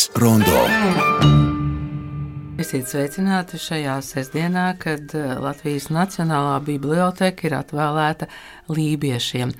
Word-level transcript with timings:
Kultūras 0.00 0.16
rondo. 0.16 0.60
Esiet 2.60 2.88
sveicināti 2.88 3.58
šajā 3.60 3.98
sestdienā, 4.04 4.64
kad 4.80 5.12
eh, 5.16 5.32
Latvijas 5.40 5.88
Nacionālā 5.92 6.58
biblioteka 6.64 7.48
ir 7.48 7.56
atvēlēta 7.58 8.28
lībiešiem. 8.72 9.52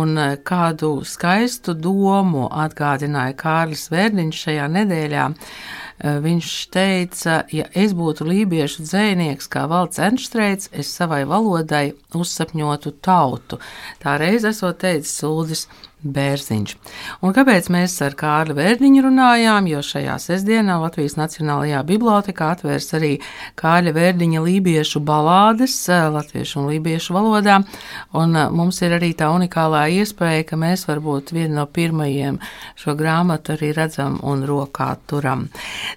Un 0.00 0.14
eh, 0.18 0.36
kādu 0.44 0.90
skaistu 1.08 1.76
domu 1.76 2.48
atgādināja 2.48 3.36
Kārlis 3.38 3.88
Vērdiņš 3.92 4.44
šajā 4.44 4.68
nedēļā. 4.76 5.26
Eh, 5.32 6.20
viņš 6.24 6.52
teica, 6.74 7.42
ja 7.52 7.68
es 7.72 7.96
būtu 7.96 8.28
lībiešu 8.28 8.84
dzēnieks 8.88 9.48
kā 9.52 9.66
valsts 9.68 10.04
enštreits, 10.08 10.72
es 10.72 10.92
savai 11.00 11.24
valodai 11.28 11.92
uzsapņotu 12.16 12.96
tautu. 13.04 13.60
Tā 14.04 14.18
reiz 14.20 14.48
esot 14.48 14.80
teicis 14.84 15.20
Uldis 15.28 15.68
Bērziņš. 15.98 16.74
Un 17.26 17.32
kāpēc 17.34 17.66
mēs 17.74 17.96
ar 18.06 18.14
Kārli 18.18 18.54
Vērdiņu 18.54 19.02
runājām? 19.08 19.66
Jo 19.66 19.80
šajā 19.82 20.14
sestdienā 20.22 20.76
Latvijas 20.78 21.16
Nacionālajā 21.18 21.80
bibliotekā 21.88 22.52
atvērs 22.54 22.92
arī 22.94 23.10
Kārļa 23.58 23.94
Vērdiņa 23.96 24.42
lībiešu 24.44 25.02
balādes 25.02 25.74
eh, 25.90 26.04
latviešu 26.14 26.60
un 26.62 26.68
lībiešu 26.70 27.16
valodā. 27.16 27.58
Un 28.14 28.38
eh, 28.38 28.46
mums 28.54 28.78
ir 28.86 28.94
arī 28.94 29.10
tā 29.18 29.32
unikālā 29.34 29.88
iespēja, 29.98 30.44
ka 30.46 30.58
mēs 30.60 30.86
varbūt 30.86 31.32
vienu 31.34 31.58
no 31.58 31.64
pirmajiem 31.66 32.38
šo 32.78 32.94
grāmatu 32.98 33.56
arī 33.56 33.72
redzam 33.74 34.20
un 34.22 34.44
rokā 34.46 34.92
turam. 35.10 35.48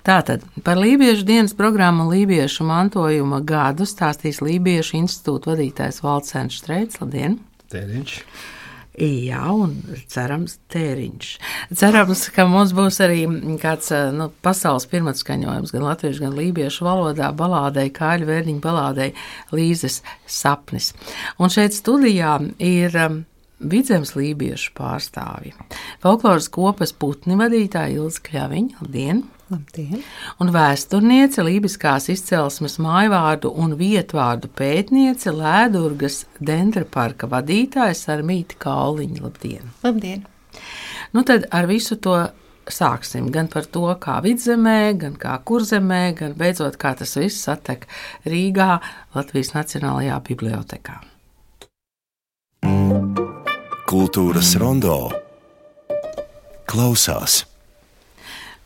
Tātad 0.08 0.48
par 0.66 0.82
lībiešu 0.82 1.28
dienas 1.30 1.54
programmu 1.58 2.08
lībiešu 2.10 2.66
mantojuma 2.66 3.44
gadu 3.46 3.86
stāstīs 3.86 4.42
Lībiešu 4.42 4.98
institūta 4.98 5.54
vadītājs 5.54 6.02
Valcēns 6.02 6.58
Streits. 6.64 6.98
Labdien! 7.04 7.38
Tēriņš. 7.72 8.18
Jā, 9.02 9.42
un 9.50 9.72
cerams, 10.12 10.60
tēriņš. 10.70 11.30
Cerams, 11.80 12.28
ka 12.36 12.46
mums 12.46 12.74
būs 12.78 13.00
arī 13.02 13.24
kāds 13.62 13.90
nu, 14.14 14.28
pasaules 14.46 14.86
pirmatskaņojums 14.92 15.74
gan 15.74 15.88
latviešu, 15.88 16.22
gan 16.28 16.38
lībiešu 16.38 16.86
valodā, 16.86 17.32
balādei, 17.34 17.88
kāļu 17.96 18.30
vērniņu 18.30 18.62
balādei 18.62 19.10
Līzes 19.58 20.04
sapnis. 20.30 20.92
Un 21.42 21.50
šeit 21.50 21.74
studijā 21.74 22.38
ir 22.62 22.94
vidzemes 23.58 24.14
lībiešu 24.14 24.76
pārstāvji. 24.78 25.58
Folkloras 26.06 26.52
kopas 26.54 26.94
putni 26.94 27.40
vadītāja 27.42 27.98
Ilza 27.98 28.22
Kļaviņa. 28.30 28.84
Labdien! 28.84 29.26
Labdien. 29.52 30.00
Un 30.40 30.52
vēsturniece, 30.56 31.44
lībiskās 31.44 32.08
izcelsmes 32.14 32.78
mājvārdu 32.80 33.52
un 33.52 33.76
vietvārdu 33.80 34.48
pētniece, 34.56 35.34
Lēdurgas 35.36 36.24
dendra 36.40 36.86
parka 36.88 37.28
vadītāja 37.32 37.98
Sarmīti 38.00 38.56
Kauliņa. 38.62 39.26
Labdien! 39.26 39.74
Labdien! 39.84 40.24
Nu 41.12 41.26
tad 41.28 41.50
ar 41.52 41.68
visu 41.68 41.98
to 42.00 42.16
sāksim. 42.72 43.28
Gan 43.34 43.52
par 43.52 43.68
to, 43.68 43.84
kā 44.00 44.22
vidzemē, 44.24 44.94
gan 45.04 45.20
kā 45.20 45.36
kurzemē, 45.44 46.02
gan 46.16 46.36
beidzot, 46.40 46.80
kā 46.80 46.94
tas 46.96 47.18
viss 47.20 47.44
satek 47.44 47.88
Rīgā, 48.24 48.78
Latvijas 49.18 49.52
Nacionālajā 49.58 50.22
bibliotekā. 50.32 51.02
Kultūras 53.92 54.56
rondo 54.62 54.98
klausās. 56.72 57.51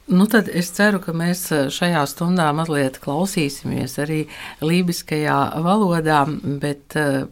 Nu, 0.07 0.27
tad 0.29 0.51
es 0.53 0.67
ceru, 0.69 0.99
ka 1.01 1.15
mēs 1.17 1.39
eh, 1.49 1.63
šajā 1.73 2.03
stundā 2.05 2.51
mazliet 2.53 2.99
klausīsimies 3.01 3.95
arī 4.03 4.19
lībiskajā 4.61 5.37
valodā, 5.65 6.19
bet 6.61 6.93
uh, 7.01 7.23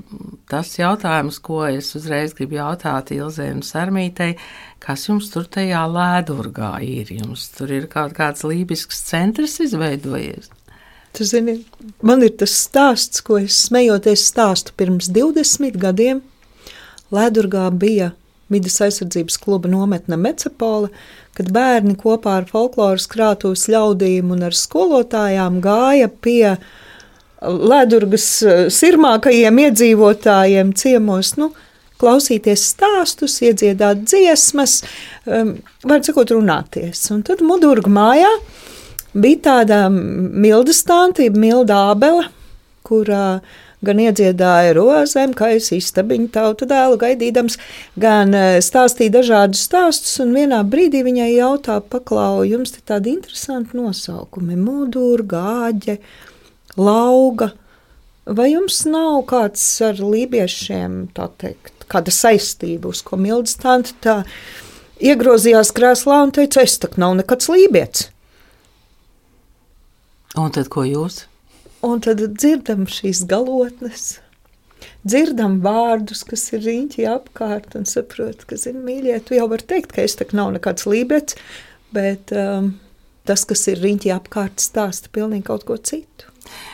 tas 0.49 0.71
jautājums, 0.79 1.37
ko 1.45 1.59
es 1.67 1.91
uzreiz 1.99 2.33
gribu 2.33 2.57
jautāt 2.57 3.11
Ilzē 3.13 3.51
un 3.53 3.61
Sarmītei, 3.61 4.39
kas 4.81 5.05
jums 5.05 5.29
tur 5.29 5.45
tajā 5.53 5.83
lēdurgā 5.85 6.71
ir? 6.81 7.13
Jums 7.13 7.45
tur 7.53 7.75
ir 7.77 7.85
kaut 7.93 8.17
kāds 8.17 8.41
lībisks 8.41 9.05
centrs 9.05 9.59
izveidojies? 9.61 10.49
Tu 11.13 11.29
zini, 11.29 11.59
man 12.01 12.25
ir 12.25 12.33
tas 12.41 12.57
stāsts, 12.57 13.21
ko 13.21 13.37
es 13.37 13.67
smejoties 13.67 14.25
stāstu 14.33 14.73
pirms 14.73 15.13
20 15.13 15.77
gadiem. 15.77 16.25
Lēdurgā 17.13 17.69
bija 17.77 18.15
Vides 18.51 18.75
aizsardzības 18.83 19.37
kluba 19.41 19.69
nometne 19.71 20.17
Mecepola, 20.19 20.89
kad 21.37 21.49
bērni 21.53 21.95
kopā 21.99 22.39
ar 22.41 22.47
folkloras 22.49 23.07
krātuves 23.09 23.65
ļaudīm 23.71 24.33
un 24.35 24.43
ar 24.49 24.57
skolotājām 24.57 25.61
gāja 25.63 26.09
pie 26.11 26.57
Ledurgas 27.43 28.27
eh, 28.47 28.65
sirmākajiem 28.71 29.61
iedzīvotājiem 29.65 30.73
ciemos, 30.79 31.33
nu, 31.39 31.49
klausīties 31.99 32.67
stāstus, 32.73 33.37
iedziedāt 33.43 34.03
dziesmas, 34.03 34.81
um, 35.23 35.55
var 35.87 36.03
sakot, 36.03 36.31
runāties. 36.35 37.03
Un 37.15 37.21
tad 37.27 37.43
Mudurga 37.43 37.91
mājā 37.91 38.31
bija 39.13 39.39
tāda 39.47 39.83
milda 39.91 40.75
stāntība, 40.75 41.39
milda 41.39 41.79
ābela, 41.93 42.27
kurā 42.83 43.27
uh, 43.37 43.61
gan 43.85 43.99
iedziedāja 44.03 44.73
rozēm, 44.77 45.33
kā 45.37 45.51
es 45.57 45.69
istabiņu 45.75 46.29
tautu 46.33 46.67
dēlu 46.69 46.99
gaidīdams, 47.01 47.57
gan 47.99 48.33
e, 48.35 48.43
stāstīja 48.63 49.17
dažādus 49.17 49.65
stāstus, 49.67 50.15
un 50.23 50.33
vienā 50.35 50.61
brīdī 50.67 51.03
viņai 51.05 51.31
jautā, 51.33 51.79
paklau, 51.81 52.45
jums 52.47 52.75
te 52.75 52.83
tādi 52.87 53.13
interesanti 53.17 53.77
nosaukumi- 53.79 54.57
mudur, 54.67 55.25
gāģe, 55.27 55.99
lauga. 56.77 57.51
Vai 58.25 58.53
jums 58.53 58.85
nav 58.87 59.25
kāds 59.27 59.63
ar 59.83 59.99
lībiešiem, 59.99 61.09
tā 61.13 61.27
teikt, 61.37 61.83
kāda 61.91 62.11
saistība, 62.13 62.85
uz 62.95 63.01
ko 63.03 63.17
Mildes 63.17 63.55
tante 63.59 63.91
tā 64.01 64.23
iegrozījās 65.03 65.73
krēslā 65.75 66.23
un 66.23 66.31
teica, 66.31 66.63
es 66.63 66.77
tak 66.77 66.97
nav 66.97 67.17
nekāds 67.19 67.51
lībietis? 67.51 68.07
Un 70.39 70.49
tad 70.49 70.69
ko 70.73 70.81
jūs? 70.87 71.25
Un 71.83 71.99
tad 72.03 72.21
dzirdam 72.37 72.85
šīs 72.87 73.25
galotnes, 73.27 74.17
dzirdam 75.03 75.57
vārdus, 75.65 76.23
kas 76.27 76.45
ir 76.55 76.63
riņķi 76.63 77.07
apkārt, 77.11 77.75
un 77.75 77.87
saprotam, 77.89 78.47
ka, 78.47 78.59
zini, 78.59 78.79
mīļie, 78.87 79.17
tu 79.27 79.35
jau 79.35 79.49
vari 79.51 79.67
teikt, 79.67 79.91
ka 79.95 80.05
es 80.05 80.15
tā 80.19 80.27
nav 80.31 80.53
nekāds 80.55 80.87
lībets, 80.87 81.35
bet 81.95 82.31
um, 82.35 82.73
tas, 83.27 83.43
kas 83.49 83.67
ir 83.71 83.83
riņķi 83.83 84.13
apkārt, 84.15 84.63
stāsta 84.63 85.11
pilnīgi 85.13 85.49
kaut 85.51 85.67
ko 85.67 85.77
citu. 85.77 86.32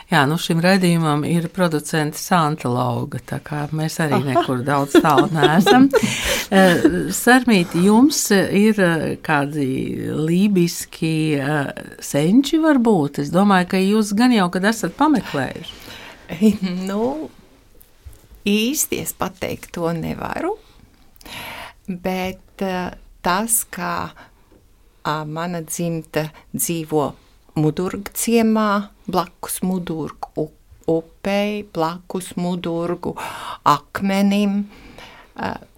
Jā, 0.10 0.24
nu 0.26 0.40
šim 0.42 0.58
raidījumam 0.64 1.22
ir 1.30 1.46
producents 1.54 2.24
Santa 2.26 2.70
Lauga, 2.72 3.20
tā 3.22 3.38
kā 3.46 3.68
mēs 3.76 4.00
arī 4.02 4.18
nekur 4.26 4.64
daudz 4.66 4.98
tālu 4.98 5.30
neesam. 5.36 5.90
Eh, 6.50 7.12
Sarmīti, 7.14 7.84
jums 7.86 8.24
ir 8.34 8.80
eh, 8.82 9.04
kādi 9.22 9.68
lībiski 10.18 11.12
eh, 11.38 11.68
senči 12.02 12.58
varbūt? 12.58 13.20
Es 13.22 13.30
domāju, 13.30 13.68
ka 13.70 13.82
jūs 13.84 14.16
gan 14.18 14.34
jau, 14.34 14.48
kad 14.56 14.66
esat 14.66 14.96
pameklējuši. 14.98 15.78
Nu, 16.90 17.30
īsti 18.50 19.04
es 19.04 19.14
pateikt 19.14 19.76
to 19.78 19.94
nevaru, 19.94 20.56
bet 21.86 22.66
tas, 23.22 23.62
kā 23.70 23.94
mana 25.30 25.62
dzimta 25.62 26.32
dzīvo 26.58 27.12
Mudurgu 27.60 28.14
ciemā, 28.16 28.70
blakus 29.10 29.60
Mudurgu 29.66 30.50
upei, 30.90 31.64
blakus 31.74 32.34
Mudurgu 32.40 33.14
akmenim, 33.68 34.64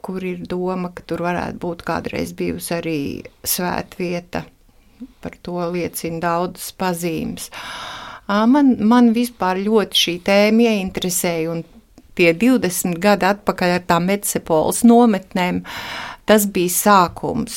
kur 0.01 0.23
ir 0.25 0.45
doma, 0.49 0.91
ka 0.95 1.03
tur 1.05 1.25
varētu 1.27 1.59
būt 1.61 1.83
kādreiz 1.87 2.33
bijusi 2.37 2.73
arī 2.77 2.99
svētvieta. 3.43 4.45
Par 5.21 5.35
to 5.41 5.57
liecina 5.73 6.21
daudzas 6.21 6.71
pazīmes. 6.77 7.49
Man, 8.27 8.75
man 8.87 9.11
vispār 9.15 9.59
ļoti 9.65 10.01
šī 10.05 10.15
tēma 10.25 10.69
ieinteresēja, 10.69 11.51
un 11.51 11.63
tie 12.15 12.31
20 12.37 12.99
gadi 13.01 13.27
atpakaļ 13.27 13.75
ar 13.79 13.85
tām 13.89 14.07
Medsepoles 14.11 14.83
nometnēm. 14.87 15.63
Uh, 15.65 16.10
Tas 16.29 16.45
bija 16.53 16.71
sākums, 16.71 17.55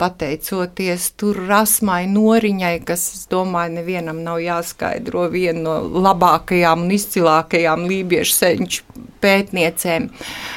pateicoties 0.00 1.10
tur 1.20 1.40
rasmai 1.48 2.04
noriņai, 2.08 2.74
kas, 2.86 3.02
es 3.16 3.24
domāju, 3.30 3.74
nevienam 3.80 4.22
nav 4.24 4.38
jāskaidro 4.40 5.26
viena 5.32 5.64
no 5.64 6.02
labākajām 6.06 6.86
un 6.86 6.94
izcilākajām 6.96 7.88
lībiešu 7.90 8.36
senču 8.36 9.02
pētniecēm. 9.24 10.08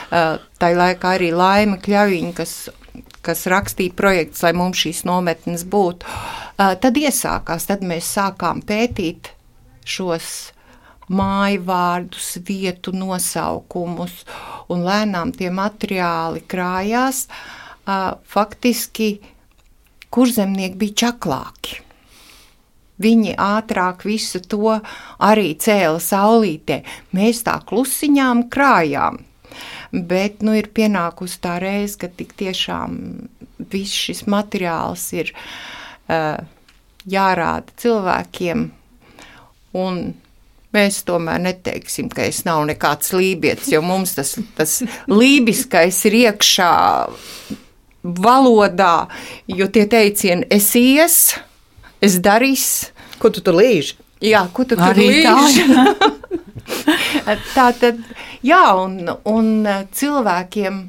Tā 0.10 0.69
laikā 0.78 1.16
arī 1.18 1.34
Laima 1.36 1.81
Kļaviņa, 1.81 2.36
kas 2.38 2.54
kas 3.25 3.44
rakstīja 3.51 3.96
projekts, 3.98 4.44
lai 4.46 4.54
mums 4.57 4.80
šīs 4.80 5.04
nometnes 5.07 5.66
būtu. 5.68 6.07
Tad 6.57 6.98
iesākās, 7.00 7.68
tad 7.69 7.84
mēs 7.86 8.07
sākām 8.16 8.63
pētīt 8.66 9.34
šos 9.88 10.30
māju 11.09 11.63
vārdus, 11.67 12.38
vietu 12.45 12.94
nosaukumus, 12.95 14.23
un 14.69 14.85
lēnām 14.85 15.33
tie 15.35 15.50
materiāli 15.53 16.44
krājās. 16.50 17.25
Faktiski 18.29 19.11
kurzemnieki 20.13 20.77
bija 20.79 21.00
čaklāki. 21.06 21.79
Viņi 23.00 23.38
ātrāk 23.39 24.03
visu 24.03 24.41
to 24.44 24.75
arī 25.23 25.53
cēla 25.56 26.01
saulītē. 26.03 26.81
Mēs 27.15 27.45
tā 27.47 27.55
klusiņām 27.65 28.50
krājām. 28.51 29.21
Bet 29.91 30.44
nu, 30.45 30.53
ir 30.53 30.67
pienākusi 30.75 31.39
tā 31.41 31.55
reize, 31.63 31.95
ka 32.01 32.09
tik 32.12 32.35
tiešām 32.38 32.97
viss 33.71 33.95
šis 33.95 34.25
materiāls 34.29 35.07
ir 35.15 35.31
uh, 35.33 36.38
jārāda 37.09 37.73
cilvēkiem, 37.81 38.67
un 39.79 40.01
mēs 40.75 41.01
tomēr 41.07 41.42
neteiksim, 41.44 42.10
ka 42.13 42.27
es 42.30 42.44
nav 42.48 42.63
nekāds 42.69 43.13
lībietis, 43.16 43.71
jo 43.74 43.81
mums 43.86 44.16
tas, 44.18 44.36
tas 44.57 44.80
lībiskais 45.10 46.04
ir 46.10 46.18
iekšā 46.24 46.74
valodā, 48.04 48.94
jo 49.50 49.68
tie 49.74 49.86
teicieni 49.89 50.48
es 50.54 50.69
ies, 50.80 51.18
es 52.01 52.19
darīs. 52.24 52.68
Ko 53.19 53.31
tu 53.33 53.44
tur 53.44 53.57
līži? 53.60 53.98
Jā, 54.24 54.45
ko 54.54 54.63
tu 54.68 54.77
tur 54.80 54.95
līži? 54.95 55.66
tā 57.56 57.68
tad, 57.80 58.00
jā, 58.45 58.63
un, 58.80 59.01
un 59.27 59.51
cilvēkiem 59.95 60.80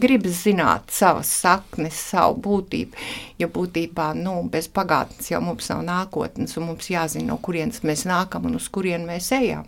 gribas 0.00 0.42
zināt 0.44 0.92
savas 0.94 1.30
saknes, 1.42 1.98
savu 2.12 2.40
būtību. 2.44 3.06
Jo 3.40 3.50
būtībā 3.52 4.10
nu, 4.18 4.38
bez 4.52 4.68
pagātnes 4.72 5.30
jau 5.32 5.42
mums 5.44 5.70
nav 5.72 5.84
nākotnes, 5.86 6.56
un 6.60 6.70
mums 6.70 6.90
jāzina, 6.92 7.30
no 7.32 7.40
kurienes 7.42 7.82
mēs 7.86 8.06
nākam 8.08 8.48
un 8.48 8.58
uz 8.60 8.68
kurien 8.72 9.06
mēs 9.08 9.32
ejam. 9.36 9.66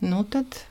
Nu, 0.00 0.24
tad 0.24 0.62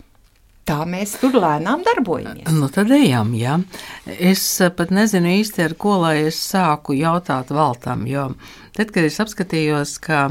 tā 0.70 0.80
mēs 0.90 1.18
tur 1.22 1.38
lēnām 1.42 1.84
darbojamies. 1.86 2.50
Nu, 2.54 2.70
tad 2.74 2.92
ejam, 2.94 3.34
jā. 3.38 3.58
Es 4.06 4.46
pat 4.78 4.94
nezinu 4.94 5.32
īsti, 5.40 5.66
ar 5.66 5.76
ko 5.82 5.98
lai 6.04 6.16
es 6.30 6.40
sāku 6.52 6.98
jautāt 6.98 7.54
valtam, 7.54 8.06
jo 8.10 8.30
tad, 8.80 8.94
kad 8.96 9.04
es 9.04 9.18
apskatījos, 9.20 9.98
ka 10.04 10.22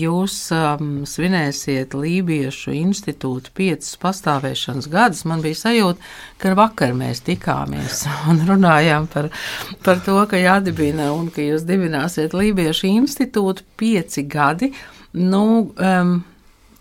jūs 0.00 0.36
um, 0.56 1.02
svinēsiet 1.08 1.92
Lībiešu 1.92 2.72
institūtu 2.78 3.52
piecus 3.58 3.98
pastāvēšanas 4.00 4.88
gadus, 4.92 5.26
man 5.28 5.44
bija 5.44 5.58
sajūta, 5.60 6.08
ka 6.40 6.54
vakar 6.56 6.94
mēs 6.96 7.20
tikāmies 7.26 8.06
un 8.30 8.40
runājām 8.48 9.10
par, 9.12 9.28
par 9.84 10.00
to, 10.06 10.16
ka 10.30 10.40
jādibina 10.40 11.10
un 11.16 11.28
ka 11.34 11.44
jūs 11.44 11.68
dibināsiet 11.68 12.36
Lībiešu 12.36 12.88
institūtu 12.94 13.68
pieci 13.76 14.24
gadi. 14.24 14.72
Nu, 15.18 15.44
um, 15.76 16.18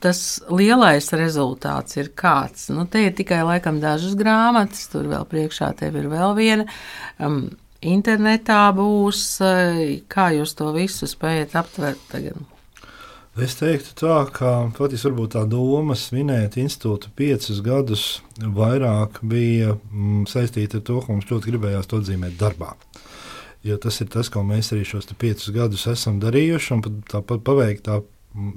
tas 0.04 0.24
lielais 0.54 1.12
rezultāts 1.18 1.98
ir 2.00 2.14
kāds. 2.16 2.70
Nu, 2.72 2.86
te 2.88 3.04
ir 3.08 3.16
tikai 3.18 3.42
laikam 3.44 3.82
dažas 3.84 4.16
grāmatas, 4.20 4.88
tur 4.94 5.10
vēl 5.12 5.28
priekšā 5.28 5.74
tev 5.80 5.98
ir 6.00 6.12
vēl 6.12 6.36
viena. 6.38 6.68
Um, 7.20 7.50
internetā 7.82 8.68
būs, 8.76 9.42
eh, 9.42 10.02
kā 10.10 10.32
jūs 10.36 10.56
to 10.58 10.72
visu 10.74 11.08
spējat 11.08 11.56
aptvert 11.56 12.00
tagad? 12.12 12.38
Es 13.38 13.54
teiktu, 13.54 13.92
tā, 13.94 14.16
ka 14.34 14.72
patiesībā 14.74 15.28
tā 15.30 15.44
doma 15.46 15.94
svinēt 15.94 16.56
institūtu 16.58 17.12
piecus 17.14 17.60
gadus 17.62 18.06
vairāk 18.42 19.20
bija 19.22 19.76
mm, 19.76 20.24
saistīta 20.26 20.80
ar 20.80 20.86
to, 20.88 21.02
ka 21.04 21.14
mums 21.14 21.30
ļoti 21.30 21.52
gribējās 21.52 21.86
to 21.86 22.00
atzīmēt 22.02 22.40
darbā. 22.40 22.72
Jo 23.62 23.78
tas 23.78 24.02
ir 24.02 24.10
tas, 24.10 24.32
ko 24.34 24.42
mēs 24.42 24.72
arī 24.74 24.88
šos 24.90 25.12
piecus 25.22 25.52
gadus 25.54 25.86
esam 25.92 26.18
darījuši, 26.24 26.72
un 26.74 27.02
tāpat 27.14 27.46
paveiktā 27.46 28.00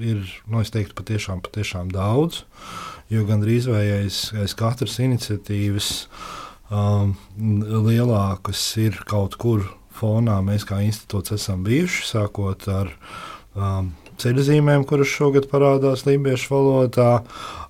ir, 0.00 0.24
nu, 0.48 0.62
es 0.64 0.72
teiktu, 0.72 0.96
patiešām, 0.96 1.44
patiešām 1.44 1.92
daudz, 1.92 2.46
jo 3.12 3.24
gandrīz 3.28 3.68
vai 3.68 3.84
aiz, 3.98 4.30
aiz 4.32 4.56
katras 4.56 4.96
iniciatīvas 5.02 5.90
um, 6.70 7.14
lielākas 7.36 8.62
ir 8.80 9.02
kaut 9.10 9.36
kur 9.40 9.66
fonā. 9.96 10.38
Mēs 10.44 10.66
kā 10.68 10.80
institūts 10.86 11.34
esam 11.36 11.64
bijuši, 11.66 12.06
sākot 12.08 12.66
ar 12.72 12.92
um, 13.54 13.92
ceļzīmēm, 14.20 14.84
kuras 14.88 15.10
šogad 15.10 15.48
parādās 15.50 16.04
Lībiešu 16.06 16.52
valodā, 16.54 17.10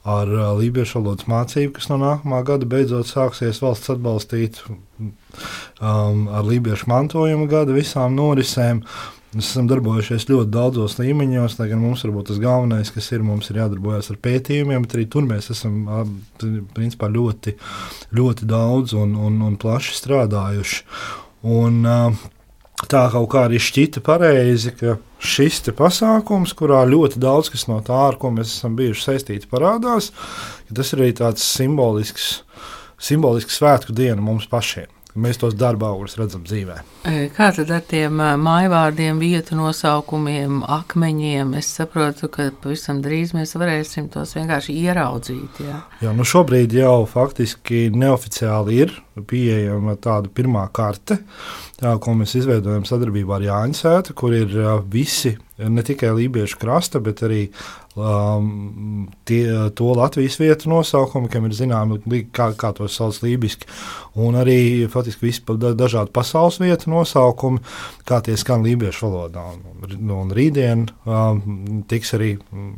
ar 0.08 0.35
uh, 0.35 0.50
Lībiešu 0.58 1.00
valodas 1.00 1.29
mācību, 1.31 1.75
kas 1.79 1.91
no 1.93 2.00
nākamā 2.02 2.43
gada 2.47 2.69
beidzot 2.69 3.11
sāksies 3.11 3.62
valsts 3.62 3.93
atbalstīt, 3.94 4.61
um, 4.69 6.26
ar 6.29 6.47
Lībiešu 6.47 6.91
mantojuma 6.91 7.49
gada 7.50 7.76
visām 7.76 8.19
norisēm. 8.19 8.85
Mēs 9.31 9.53
esam 9.53 9.69
darbojušies 9.71 10.25
ļoti 10.27 10.50
daudzos 10.50 10.97
līmeņos, 10.99 11.55
lai 11.61 11.69
gan 11.71 11.79
mums 11.79 12.03
varbūt 12.03 12.32
tas 12.32 12.41
galvenais, 12.43 12.91
kas 12.91 13.12
ir, 13.15 13.23
mums 13.23 13.53
ir 13.53 13.61
jādarbojas 13.61 14.11
ar 14.11 14.19
pētījumiem, 14.25 14.82
bet 14.82 14.97
arī 14.97 15.05
tur 15.06 15.29
mēs 15.29 15.53
esam 15.55 15.85
principā, 16.75 17.06
ļoti, 17.15 17.55
ļoti 18.19 18.50
daudz 18.50 18.97
un, 18.99 19.15
un, 19.15 19.38
un 19.47 19.55
plaši 19.61 19.94
strādājuši. 20.00 20.82
Un, 21.47 21.79
tā 22.91 23.06
kaut 23.15 23.31
kā 23.31 23.47
arī 23.47 23.62
šķita 23.62 24.03
pareizi, 24.03 24.75
ka 24.75 24.99
šis 25.23 25.62
pasākums, 25.79 26.55
kurā 26.59 26.83
ļoti 26.91 27.23
daudz 27.23 27.53
kas 27.55 27.69
no 27.71 27.79
tā, 27.87 28.03
ar 28.11 28.19
ko 28.19 28.33
mēs 28.35 28.56
esam 28.56 28.75
bijuši 28.79 29.06
saistīti, 29.06 29.50
parādās, 29.50 30.11
tas 30.75 30.91
ir 30.91 31.05
arī 31.05 31.15
tāds 31.23 31.47
simbolisks, 31.47 32.41
simbolisks 32.99 33.62
svētku 33.62 33.94
diena 33.94 34.19
mums 34.25 34.50
pašiem. 34.50 34.91
Mēs 35.19 35.41
tos 35.43 35.57
darba 35.59 35.89
augļus 35.91 36.17
redzam 36.21 36.45
dzīvē. 36.47 36.77
Kā 37.35 37.49
tad 37.57 37.71
ar 37.75 37.83
tiem 37.91 38.21
mājvārdiem, 38.39 39.19
vietu 39.19 39.57
nosaukumiem, 39.59 40.61
akmeņiem? 40.62 41.57
Es 41.59 41.73
saprotu, 41.81 42.29
ka 42.31 42.51
pavisam 42.62 43.01
drīz 43.03 43.35
mēs 43.35 43.57
varēsim 43.59 44.07
tos 44.12 44.37
vienkārši 44.39 44.77
ieraudzīt. 44.85 45.62
Jā, 45.67 45.81
jā 46.05 46.15
nu 46.15 46.27
šobrīd 46.27 46.77
jau 46.79 47.03
faktiski 47.11 47.89
neoficiāli 47.91 48.81
ir 48.85 48.95
pieejama 49.27 49.97
tāda 50.01 50.31
pirmā 50.33 50.62
karte, 50.73 51.19
tā, 51.81 51.97
ko 52.01 52.15
mēs 52.17 52.37
izveidojam 52.39 52.87
sadarbībā 52.89 53.41
ar 53.41 53.47
Jāņa 53.49 53.81
Sētu, 53.81 54.15
kur 54.17 54.37
ir 54.37 54.55
visi 54.93 55.35
ne 55.61 55.85
tikai 55.85 56.15
lībiešu 56.17 56.61
krasta, 56.61 57.03
bet 57.03 57.25
arī 57.27 57.49
um, 57.96 59.08
tie, 59.28 59.44
to 59.76 59.92
Latvijas 59.96 60.38
vietu 60.40 60.70
nosaukumi, 60.70 61.31
kam 61.32 61.48
ir 61.48 61.56
zināmi, 61.56 62.00
kā, 62.34 62.50
kā 62.58 62.72
to 62.76 62.88
sauc 62.90 63.19
lībiski, 63.25 63.69
un 64.20 64.38
arī 64.40 64.87
faktiski 64.90 65.31
visi 65.31 65.58
dažādi 65.58 66.14
pasaules 66.14 66.60
vietu 66.62 66.92
nosaukumi, 66.92 67.62
kā 68.08 68.20
tie 68.26 68.37
skan 68.40 68.66
lībiešu 68.66 69.08
valodā. 69.08 69.46
Un, 69.56 70.14
un 70.20 70.34
rītdien 70.37 70.87
um, 71.06 71.82
tiks 71.90 72.14
arī 72.19 72.34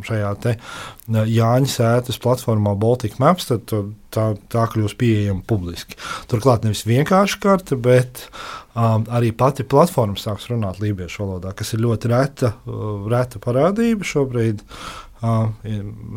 šajā 0.07 0.35
te 0.43 0.57
uh, 0.57 0.93
Jāņa 1.11 1.69
sētas 1.69 2.21
platformā 2.23 2.75
Baltic 2.79 3.19
Maps, 3.21 3.49
tad 3.51 3.67
tā, 3.69 4.27
tā 4.53 4.67
kļūs 4.71 4.95
pieejama 4.99 5.43
publiski. 5.49 5.99
Turklāt 6.31 6.65
nevis 6.67 6.85
vienkārši 6.89 7.41
karte, 7.43 7.77
bet 7.77 8.27
um, 8.75 9.07
arī 9.13 9.33
pati 9.37 9.65
platforma 9.65 10.19
sāks 10.21 10.49
runāt 10.53 10.81
lībiešu 10.83 11.25
valodā, 11.25 11.55
kas 11.57 11.73
ir 11.75 11.85
ļoti 11.85 12.13
reta, 12.13 12.55
uh, 12.67 13.07
reta 13.13 13.43
parādība 13.43 14.07
šobrīd. 14.07 14.65
Uh, 15.23 15.53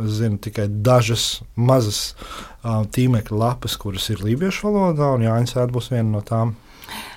es 0.02 0.16
zinu 0.18 0.40
tikai 0.42 0.66
dažas 0.68 1.44
mazas 1.54 2.16
uh, 2.16 2.82
tīmekļa 2.90 3.38
lapas, 3.38 3.76
kuras 3.78 4.10
ir 4.10 4.24
lībiešu 4.26 4.66
valodā, 4.66 5.12
un 5.14 5.28
Jānis 5.28 5.54
Ēd 5.62 5.74
būs 5.76 5.92
viena 5.94 6.10
no 6.10 6.24
tām. 6.26 6.56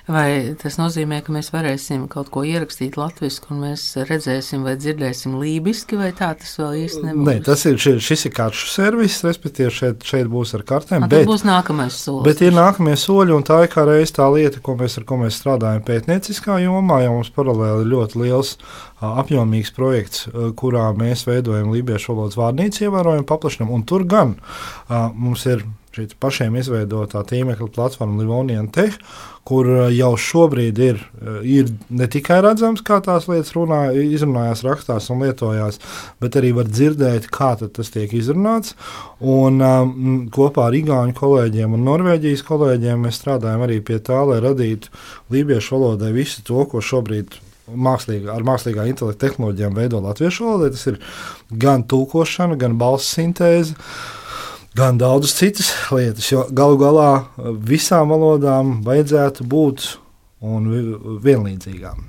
Vai 0.09 0.55
tas 0.57 0.79
nozīmē, 0.79 1.19
ka 1.21 1.33
mēs 1.35 1.51
varēsim 1.53 2.07
kaut 2.09 2.31
ko 2.33 2.41
ierakstīt 2.47 2.95
latviešu, 2.97 3.43
un 3.53 3.59
mēs 3.61 3.83
redzēsim 4.09 4.63
vai 4.65 4.73
dzirdēsim 4.79 5.35
lībiski, 5.37 5.99
vai 5.99 6.09
tā 6.17 6.31
tas 6.39 6.55
vēl 6.57 6.79
īsti 6.79 7.03
nebūs? 7.05 7.27
Nē, 7.27 7.35
tas 7.45 7.65
ir, 7.69 7.77
šis 7.77 8.25
ir 8.25 8.33
karšu 8.33 8.71
servis, 8.73 9.19
respektīvi 9.27 9.69
šeit, 9.75 10.07
šeit 10.09 10.31
būs 10.31 10.55
ar 10.57 10.65
kartēm. 10.71 11.05
A, 11.05 11.11
bet 11.11 11.29
būs 11.29 11.45
nākamais 11.45 11.93
solis. 11.93 12.25
Bet 12.25 12.41
ir 12.41 12.57
nākamie 12.57 12.95
soļi, 12.97 13.35
un 13.37 13.45
tā 13.45 13.61
ir 13.67 13.69
kā 13.75 13.85
reiz 13.85 14.13
tā 14.15 14.25
lieta, 14.33 14.63
ko 14.65 14.73
mēs, 14.79 14.97
ar 14.97 15.05
ko 15.09 15.19
mēs 15.21 15.37
strādājam 15.43 15.85
pētnieciskā 15.85 16.57
jomā, 16.65 17.03
jo 17.05 17.13
mums 17.19 17.29
paralēli 17.35 17.85
ir 17.85 17.91
ļoti 17.93 18.23
liels 18.23 18.55
apjomīgs 19.05 19.75
projekts, 19.77 20.25
kurā 20.57 20.89
mēs 20.97 21.27
veidojam 21.29 21.69
lībiešu 21.75 22.15
valodas 22.15 22.39
vārnīcu, 22.39 22.87
ievērojam 22.87 23.29
paplašinam, 23.29 23.69
un 23.77 23.85
tur 23.85 24.09
gan 24.09 24.33
mums 24.89 25.45
ir 25.45 25.67
šī 25.95 26.05
pašiem 26.21 26.57
izveidotā 26.59 27.23
tīmekļa 27.25 27.67
platforma 27.73 28.21
Livonija 28.21 28.61
Tech, 28.73 28.99
kur 29.47 29.67
eh, 29.73 29.79
jau 29.97 30.11
šobrīd 30.19 30.81
ir, 30.85 31.01
eh, 31.21 31.39
ir 31.59 31.71
ne 31.89 32.07
tikai 32.11 32.39
redzams, 32.45 32.83
kā 32.85 32.99
tās 33.05 33.25
lietas 33.31 33.55
runā, 33.57 33.81
izrunājās, 33.97 34.63
rakstās 34.67 35.09
un 35.13 35.23
lietojās, 35.25 35.81
bet 36.21 36.37
arī 36.39 36.53
var 36.59 36.69
dzirdēt, 36.69 37.29
kā 37.33 37.55
tas 37.59 37.93
tiek 37.93 38.13
izrunāts. 38.13 38.75
Un, 39.19 39.59
um, 39.65 40.29
kopā 40.33 40.69
ar 40.69 40.77
Igaunu 40.77 41.15
kolēģiem 41.17 41.73
un 41.75 41.85
Norvēģijas 41.87 42.45
kolēģiem 42.47 43.07
mēs 43.07 43.19
strādājam 43.19 43.65
arī 43.65 43.81
pie 43.85 43.97
tā, 43.99 44.21
lai 44.29 44.39
radītu 44.45 44.93
lībiešu 45.33 45.75
valodai 45.75 46.13
visu 46.15 46.45
to, 46.45 46.61
ko 46.69 46.83
šobrīd 46.85 47.39
mākslīgā, 47.69 48.31
ar 48.33 48.45
mākslīgā 48.45 48.87
intelekta 48.89 49.27
tehnoloģijām 49.27 49.75
veido 49.77 49.99
latviešu 50.05 50.45
valodu. 50.45 50.71
Tas 50.77 50.87
ir 50.89 51.01
gan 51.65 51.83
tulkošana, 51.89 52.57
gan 52.61 52.79
balss 52.81 53.11
sintēze. 53.17 53.75
Uh, 53.75 54.18
gan 54.77 54.99
daudzas 55.01 55.37
citas 55.37 55.71
lietas. 55.91 56.31
Jo 56.31 56.45
galu 56.51 56.77
galā 56.81 57.09
visām 57.65 58.13
valodām 58.13 58.79
vajadzētu 58.85 59.47
būt 59.49 59.89
vienlīdzīgām. 60.39 62.05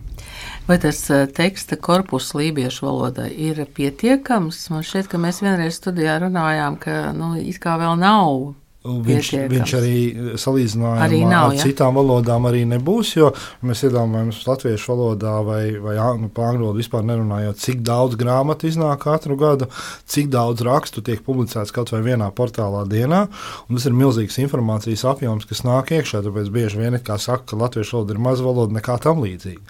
Vai 0.70 0.76
tas 0.78 1.00
eh, 1.10 1.24
teksta 1.26 1.74
korpus 1.76 2.28
lībiešu 2.36 2.84
valodai 2.86 3.30
ir 3.34 3.58
pietiekams? 3.74 4.60
Man 4.70 4.84
šķiet, 4.86 5.08
ka 5.10 5.18
mēs 5.18 5.40
vienreiz 5.42 5.80
studijā 5.80 6.20
runājām, 6.22 6.76
ka 6.78 7.10
nu, 7.16 7.32
it 7.40 7.58
kā 7.62 7.74
vēl 7.80 7.96
nav 7.98 8.52
Viņš, 8.80 9.26
Pietiekams. 9.28 9.50
viņš 9.52 9.72
arī 9.76 9.96
salīdzinājumā 10.40 11.04
Arī 11.04 11.18
nav, 11.28 11.50
ar 11.50 11.56
ja? 11.58 11.64
citām 11.68 11.98
valodām 11.98 12.46
arī 12.48 12.62
nebūs. 12.64 13.10
Jo 13.18 13.28
mēs 13.60 13.82
iedomājamies, 13.84 14.38
latviešu 14.48 14.88
valodā 14.94 15.34
vai, 15.44 15.64
vai 15.84 15.98
angļu 16.00 16.30
valodā 16.32 16.78
vispār 16.78 17.04
nerunājot, 17.04 17.60
cik 17.60 17.82
daudz 17.84 18.16
grāmatu 18.20 18.70
iznāk 18.70 19.02
katru 19.04 19.36
gadu, 19.36 19.68
cik 20.08 20.30
daudz 20.32 20.64
rakstu 20.64 21.04
tiek 21.04 21.20
publicēts 21.26 21.74
kaut 21.76 21.92
vai 21.92 22.00
vienā 22.08 22.30
portālā 22.32 22.86
dienā. 22.88 23.26
Un 23.68 23.76
tas 23.76 23.84
ir 23.90 23.98
milzīgs 24.00 24.40
informācijas 24.46 25.04
apjoms, 25.12 25.44
kas 25.50 25.60
nāk 25.68 25.92
iekšā. 25.98 26.24
Tāpēc 26.24 26.48
bieži 26.48 26.80
vien 26.80 26.96
it 26.96 27.04
kā 27.04 27.20
saka, 27.20 27.50
ka 27.52 27.60
latviešu 27.60 27.98
valoda 27.98 28.16
ir 28.16 28.24
maza 28.30 28.48
valoda, 28.48 28.78
nekā 28.80 28.96
tam 29.04 29.20
līdzīga. 29.20 29.60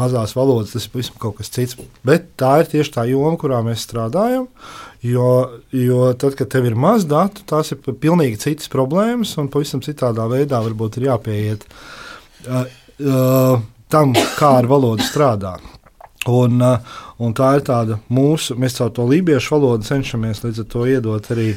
Mazās 0.00 0.32
valodas 0.38 0.72
tas 0.72 0.88
ir 0.88 0.96
pavisam 0.96 1.20
kaut 1.20 1.42
kas 1.42 1.52
cits. 1.52 1.76
Bet 2.08 2.32
tā 2.40 2.56
ir 2.64 2.72
tieši 2.72 2.96
tā 2.96 3.04
joma, 3.12 3.36
kurā 3.36 3.60
mēs 3.68 3.84
strādājam. 3.84 4.48
Jo, 5.06 5.30
jo 5.76 6.10
tad, 6.18 6.34
kad 6.38 6.50
tev 6.50 6.66
ir 6.70 6.76
maz 6.78 7.04
datu, 7.08 7.44
tās 7.46 7.72
ir 7.74 7.80
pilnīgi 7.84 8.40
citas 8.40 8.70
problēmas, 8.72 9.34
un 9.40 9.50
pavisam 9.52 9.82
citādā 9.84 10.24
veidā 10.30 10.62
varbūt 10.64 10.98
ir 10.98 11.08
jāpieiet 11.10 11.66
uh, 11.68 12.64
uh, 12.64 13.58
tam, 13.92 14.14
kā 14.38 14.52
ar 14.62 14.68
valodu 14.70 15.04
strādāt. 15.06 15.64
Un, 16.26 16.58
uh, 16.64 16.96
un 17.22 17.34
tā 17.36 17.52
ir 17.58 17.66
tāda 17.66 18.00
mūsu, 18.10 18.56
mēs 18.58 18.80
caur 18.80 18.90
to 18.96 19.06
lībiešu 19.06 19.58
valodu 19.58 19.86
cenšamies 19.86 20.42
līdz 20.46 20.64
ar 20.64 20.70
to 20.72 20.86
iedot 20.90 21.30
arī 21.36 21.50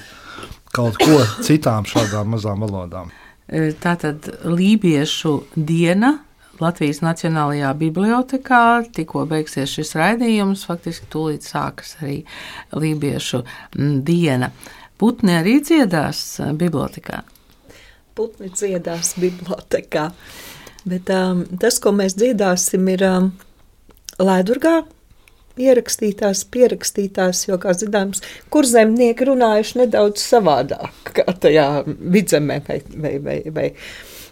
kaut 0.75 1.00
ko 1.01 1.18
citām 1.46 1.88
šādām 1.89 2.36
mazām 2.36 2.62
valodām. 2.65 3.10
E, 3.50 3.72
Tātad 3.82 4.29
Lībiešu 4.46 5.34
diena 5.56 6.20
Latvijas 6.60 7.00
Nacionālajā 7.06 7.72
Bibliotēkā 7.80 8.63
tikko 8.96 9.24
beigsies 9.30 9.72
šis 9.78 9.96
raidījums. 10.00 10.66
Faktiski 10.68 11.08
tūlīt 11.13 11.48
sākas 11.48 11.96
arī 12.01 12.20
Lībiešu 12.75 13.44
diena. 14.06 14.51
Putni 15.00 15.38
arī 15.39 15.60
dziedās 15.63 16.22
e, 16.44 16.51
bibliotekā. 16.60 17.22
Putni 18.20 18.51
dziedās 18.51 19.13
bibliotekā. 19.20 20.10
Bet 20.89 21.12
um, 21.16 21.46
tas, 21.62 21.80
ko 21.80 21.94
mēs 21.96 22.18
dziedāsim, 22.20 22.88
ir 22.92 23.06
um, 23.08 23.30
Lēdurgā 24.20 24.82
ierakstītās, 25.60 26.44
pierakstītās, 26.54 27.46
jo, 27.50 27.58
kā 27.62 27.74
zināms, 27.78 28.24
kur 28.51 28.68
zemnieki 28.68 29.28
runājuši 29.30 29.82
nedaudz 29.84 30.24
savādāk, 30.24 31.13
kā 31.18 31.25
tajā 31.46 31.68
vidzemē 31.88 32.62
vai, 32.68 32.80
vai, 32.96 33.13
vai, 33.24 33.38
vai, 33.56 33.68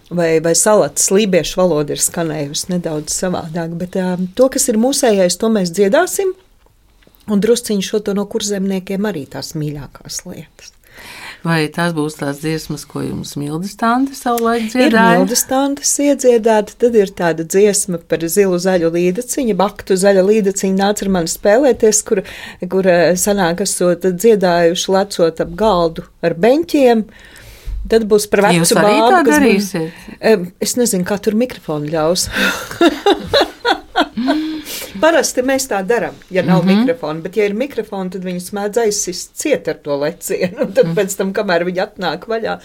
vai, 0.09 0.39
vai 0.43 0.55
salats 0.55 1.11
lībiešu 1.11 1.59
valoda 1.59 1.95
ir 1.95 2.03
skanējusi 2.03 2.71
nedaudz 2.75 3.15
savādāk, 3.15 3.75
bet 3.79 3.97
um, 4.01 4.27
to, 4.37 4.49
kas 4.53 4.69
ir 4.71 4.79
mūsējais, 4.81 5.39
to 5.41 5.51
mēs 5.53 5.73
dziedāsim, 5.75 6.33
un 7.27 7.43
drusciņš 7.43 7.91
šo 7.91 8.01
no 8.17 8.25
kurzemniekiem 8.29 9.07
arī 9.09 9.27
tās 9.31 9.53
mīļākās 9.57 10.23
lietas. 10.29 10.73
Vai 11.45 11.67
tās 11.71 11.93
būs 11.93 12.17
tās 12.17 12.39
dziesmas, 12.41 12.83
ko 12.89 13.03
jums 13.05 13.35
Mildes 13.37 13.75
tante 13.77 14.15
savulaik 14.17 14.65
Ir 14.65 14.71
dziedāja? 14.89 15.19
mildas 15.19 15.43
tantes 15.47 15.91
iedziedāta, 16.01 16.73
tad 16.81 16.97
ir 16.97 17.11
tāda 17.13 17.45
dziesma 17.45 17.99
par 18.09 18.25
zilu 18.25 18.57
zaļu 18.59 18.89
līdaciņu, 18.95 19.55
baktu 19.59 19.95
zaļa 20.01 20.25
līdaciņa 20.25 20.79
nāca 20.81 21.05
ar 21.05 21.11
mani 21.13 21.31
spēlēties, 21.31 22.01
kur, 22.07 22.23
kur 22.73 22.89
eh, 22.89 23.13
sanāk, 23.19 23.61
esot 23.67 24.09
dziedājuši 24.09 24.93
lecot 24.97 25.43
ap 25.45 25.53
galdu 25.61 26.07
ar 26.25 26.35
beņķiem. 26.41 27.05
Tad 27.91 28.05
būs 28.09 28.27
par 28.31 28.47
vecu 28.47 28.61
Jūs 28.61 28.73
arī 28.75 28.93
bābu, 28.95 29.11
tā 29.13 29.19
darīsiet? 29.27 30.05
Em, 30.19 30.47
Es 30.63 30.75
nezinu, 30.79 31.05
kā 31.07 31.17
tur 31.23 31.37
mikrofonu 31.37 31.89
ļaus. 31.91 32.27
Parasti 35.01 35.43
mēs 35.45 35.67
tā 35.69 35.79
darām, 35.85 36.15
ja 36.33 36.41
nav 36.43 36.63
mm 36.63 36.69
-hmm. 36.69 36.79
mikrofona, 36.79 37.21
bet, 37.21 37.37
ja 37.37 37.45
ir 37.45 37.53
mikrofons, 37.53 38.11
tad 38.13 38.23
viņi 38.25 38.41
smēdz 38.41 38.79
aizsist 38.81 39.35
ciet 39.37 39.67
ar 39.67 39.77
to 39.83 39.95
lecienu. 39.95 40.65
Un 40.65 40.73
tad 40.73 40.85
mm. 40.87 40.95
pēc 40.97 41.17
tam, 41.17 41.33
kamēr 41.33 41.65
viņi 41.65 41.83
atnāk 41.85 42.27
vaļā, 42.27 42.57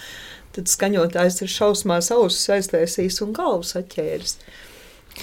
tad 0.55 0.65
skaņotājs 0.67 1.41
ir 1.41 1.47
šausmās 1.47 2.11
ausis 2.11 2.49
aiztaisījis 2.49 3.21
un 3.21 3.33
galvu 3.33 3.63
saķēris. 3.63 4.37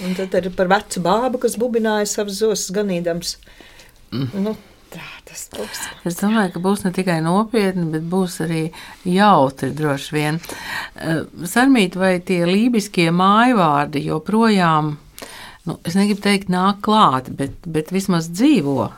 Un 0.05 0.15
tad 0.15 0.33
ir 0.33 0.49
par 0.55 0.67
vecu 0.71 1.01
bābu, 1.03 1.37
kas 1.37 1.57
bubināja 1.59 2.05
savus 2.05 2.39
zosus 2.39 2.71
ganīdams. 2.71 3.37
Mm. 4.11 4.43
Nu, 4.43 4.55
tā 4.91 5.03
tas 5.27 5.45
būs. 5.53 5.83
Es 6.07 6.19
domāju, 6.19 6.53
ka 6.55 6.63
būs 6.63 6.85
ne 6.85 6.91
tikai 6.95 7.19
nopietni, 7.25 7.87
bet 7.93 8.05
būs 8.11 8.39
arī 8.45 8.63
jautri 9.07 9.71
droši 9.75 10.15
vien. 10.15 10.39
Sarmīt, 11.47 11.97
vai 11.99 12.17
tie 12.25 12.43
lībiskie 12.49 13.09
mājvārdi 13.15 14.03
joprojām, 14.07 14.95
nu, 15.67 15.77
es 15.87 15.97
negribu 15.97 16.23
teikt, 16.25 16.51
nāk 16.53 16.81
klāt, 16.85 17.31
bet, 17.37 17.57
bet 17.65 17.93
vismaz 17.95 18.29
dzīvo? 18.31 18.89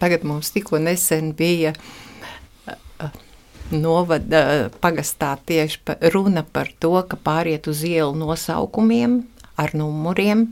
Tagad 0.00 0.24
mums 0.24 0.52
tikko 0.54 0.80
nesen 0.80 1.34
bija 1.36 1.74
novada 3.70 4.70
pagastā 4.82 5.34
tieši 5.46 5.80
pa, 5.84 5.96
runa 6.12 6.42
par 6.42 6.70
to, 6.82 6.94
ka 7.06 7.18
pāriet 7.20 7.68
uz 7.70 7.84
ielu 7.86 8.14
nosaukumiem 8.18 9.20
ar 9.60 9.74
numuriem. 9.76 10.48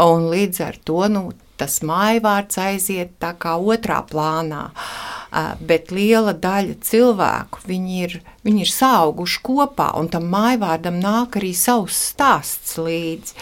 Un 0.00 0.28
līdz 0.32 0.60
ar 0.64 0.78
to 0.86 1.04
nu, 1.12 1.24
tas 1.60 1.80
mājvārds 1.86 2.58
aiziet 2.60 3.16
tā 3.22 3.34
kā 3.38 3.56
otrā 3.58 4.00
plānā. 4.08 4.68
Uh, 4.74 5.14
Bet 5.34 5.90
liela 5.90 6.30
daļa 6.38 6.76
cilvēku 6.86 7.64
viņi 7.66 7.96
ir, 8.06 8.12
viņi 8.46 8.62
ir 8.62 8.70
sauguši 8.70 9.40
kopā, 9.42 9.88
un 9.98 10.06
tam 10.12 10.28
mājvārdam 10.30 11.00
nāk 11.02 11.40
arī 11.40 11.50
savs 11.58 11.98
stāsts 12.12 12.76
līdzi. 12.78 13.34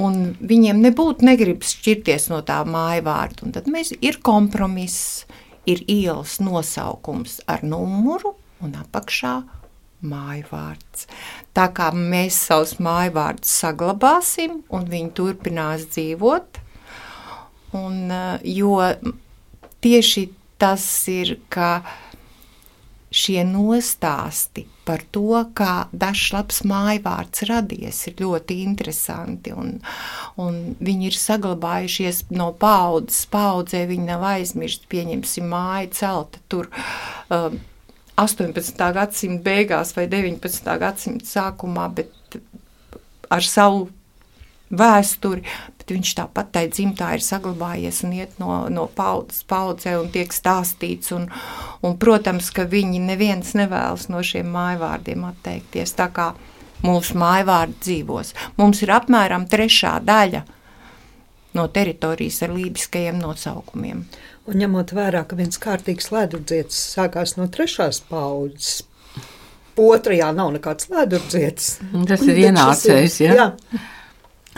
Un 0.00 0.32
viņiem 0.40 0.80
nebūtu 0.80 1.26
negribas 1.26 1.74
šķirties 1.76 2.30
no 2.32 2.40
tā 2.46 2.62
mājvārda. 2.64 3.44
Un 3.44 3.52
tad 3.52 3.68
mēs 3.68 3.92
ir 4.00 4.20
kompromiss, 4.24 5.26
ir 5.68 5.82
ielas 5.90 6.38
nosaukums 6.40 7.40
ar 7.50 7.66
numuru 7.66 8.32
un 8.64 8.78
apakšā 8.80 9.34
mājvārds. 10.00 11.04
Tā 11.52 11.68
kā 11.76 11.90
mēs 11.92 12.38
savus 12.46 12.78
mājvārdus 12.80 13.52
saglabāsim 13.60 14.62
un 14.72 14.88
viņi 14.88 15.12
turpinās 15.18 15.84
dzīvot, 15.90 16.59
un, 17.72 18.10
eh, 18.10 18.38
jo 18.44 18.78
tieši 19.80 20.28
tas 20.58 20.84
ir, 21.08 21.38
ka 21.48 21.82
šie 23.10 23.42
nostāsti 23.44 24.66
par 24.86 25.02
to, 25.14 25.42
kā 25.54 25.86
dažs 25.92 26.30
labs 26.34 26.60
mājvārds 26.66 27.44
radies, 27.48 27.98
ir 28.06 28.22
ļoti 28.22 28.60
interesanti. 28.64 29.54
Un, 29.54 29.80
un 30.38 30.60
viņi 30.78 31.10
ir 31.10 31.18
saglabājušies 31.18 32.24
no 32.34 32.50
paudzes 32.58 33.24
paudzē, 33.30 33.84
viņi 33.90 34.06
nav 34.12 34.26
aizmirsti. 34.34 34.90
Pieņemsim, 34.90 35.46
māja 35.50 35.90
celta 36.00 36.42
tur. 36.50 36.70
Um, 37.30 37.60
18. 38.20 38.76
gadsimta 38.94 39.44
beigās 39.46 39.94
vai 39.96 40.04
19. 40.10 40.74
gadsimta 40.82 41.24
sākumā, 41.24 41.86
bet 41.96 42.36
ar 43.32 43.46
savu 43.46 43.86
vēsturi, 44.70 45.46
bet 45.90 45.98
viņš 45.98 46.12
tāpat 46.18 46.52
tai 46.54 46.68
dzimtā 46.70 47.14
ir 47.16 47.22
saglabājies 47.24 48.04
un 48.06 48.14
iet 48.14 48.38
no, 48.38 48.68
no 48.70 48.86
paudzes 48.86 49.42
paudzē 49.48 49.96
un 49.98 50.10
tiek 50.10 50.30
stāstīts. 50.32 51.10
Un, 51.16 51.26
un, 51.82 51.96
protams, 51.98 52.50
ka 52.54 52.64
viņi 52.64 53.00
neviens 53.02 53.54
nevēlas 53.58 54.08
no 54.08 54.22
šiem 54.22 54.50
mājvārdiem 54.54 55.24
atteikties. 55.26 55.94
Tā 55.98 56.10
kā 56.14 56.30
mūsu 56.86 57.18
mājvārdi 57.18 57.78
dzīvos. 57.82 58.34
Mums 58.60 58.82
ir 58.84 58.94
apmēram 58.94 59.48
trešā 59.50 59.98
daļa 60.06 60.44
no 61.58 61.66
teritorijas 61.66 62.42
ar 62.46 62.54
lībiskajiem 62.54 63.18
nosaukumiem. 63.18 64.04
Un 64.46 64.62
ņemot 64.62 64.94
vērā, 64.94 65.24
ka 65.26 65.36
viens 65.38 65.58
kārtīgs 65.60 66.12
ledurdzietis 66.14 66.78
sākās 66.94 67.34
no 67.36 67.50
trešās 67.50 68.00
paudzes, 68.06 68.84
otrajā 69.80 70.30
nav 70.36 70.54
nekāds 70.54 70.86
ledurdzietis. 70.92 71.80
Tas 72.06 72.22
ir 72.26 72.44
ienācējs, 72.46 73.24
ja? 73.26 73.34
Jā, 73.34 73.48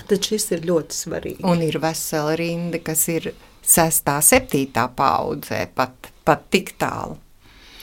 tad 0.01 0.19
šis 0.25 0.51
ir 0.57 0.67
ļoti 0.69 0.97
svarīgi. 0.97 1.45
Un 1.49 1.63
ir 1.65 1.79
vesela 1.83 2.35
rinda, 2.39 2.81
kas 2.85 3.07
ir 3.13 3.33
sestā, 3.63 4.19
septītā 4.25 4.89
paudzē, 4.97 5.65
pat, 5.75 6.11
pat 6.27 6.49
tik 6.53 6.75
tālu. 6.81 7.19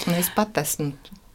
Un 0.07 0.15
es 0.19 0.29
pat 0.35 0.59
esmu 0.61 0.93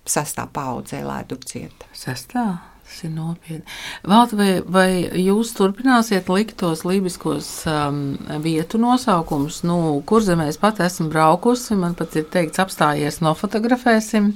sestā 0.08 0.46
paudzē 0.52 1.02
lēdurcieta. 1.04 1.90
Sestā. 1.96 2.46
Tas 2.84 2.98
ir 3.06 3.14
nopietni. 3.14 3.64
Valda, 4.04 4.36
vai, 4.36 4.48
vai 4.60 4.88
jūs 5.16 5.54
turpināsiet 5.56 6.28
likt 6.28 6.58
tos 6.60 6.82
lībiskos 6.84 7.48
um, 7.70 8.02
vietu 8.44 8.76
nosaukumus? 8.80 9.62
Nu, 9.64 9.78
kur 10.04 10.20
zemē 10.24 10.50
es 10.52 10.60
pat 10.60 10.82
esmu 10.84 11.08
braukusi, 11.12 11.78
man 11.80 11.96
pat 11.96 12.18
ir 12.20 12.26
teikts, 12.28 12.60
apstājies, 12.60 13.22
nofotografēsim. 13.24 14.34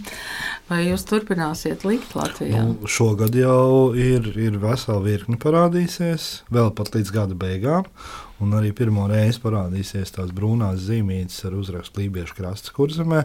Vai 0.68 0.82
jūs 0.84 1.06
turpināsiet 1.08 1.84
likt 1.88 2.12
Latvijā? 2.12 2.60
Nu, 2.60 2.88
šogad 2.88 3.36
jau 3.36 3.94
ir, 3.96 4.26
ir 4.36 4.58
vesela 4.60 5.00
virkne 5.00 5.38
parādīsies, 5.40 6.26
vēl 6.52 6.68
pat 6.76 6.92
līdz 6.92 7.12
gada 7.14 7.36
beigām. 7.38 7.86
Un 8.44 8.52
arī 8.54 8.74
pirmo 8.76 9.06
reizi 9.08 9.40
parādīsies 9.40 10.12
tās 10.14 10.34
brūnās 10.36 10.82
zīmītes 10.84 11.40
ar 11.48 11.56
uzrakstu 11.56 12.04
Lībiešu 12.04 12.36
krasta 12.36 12.74
kurzemē. 12.76 13.24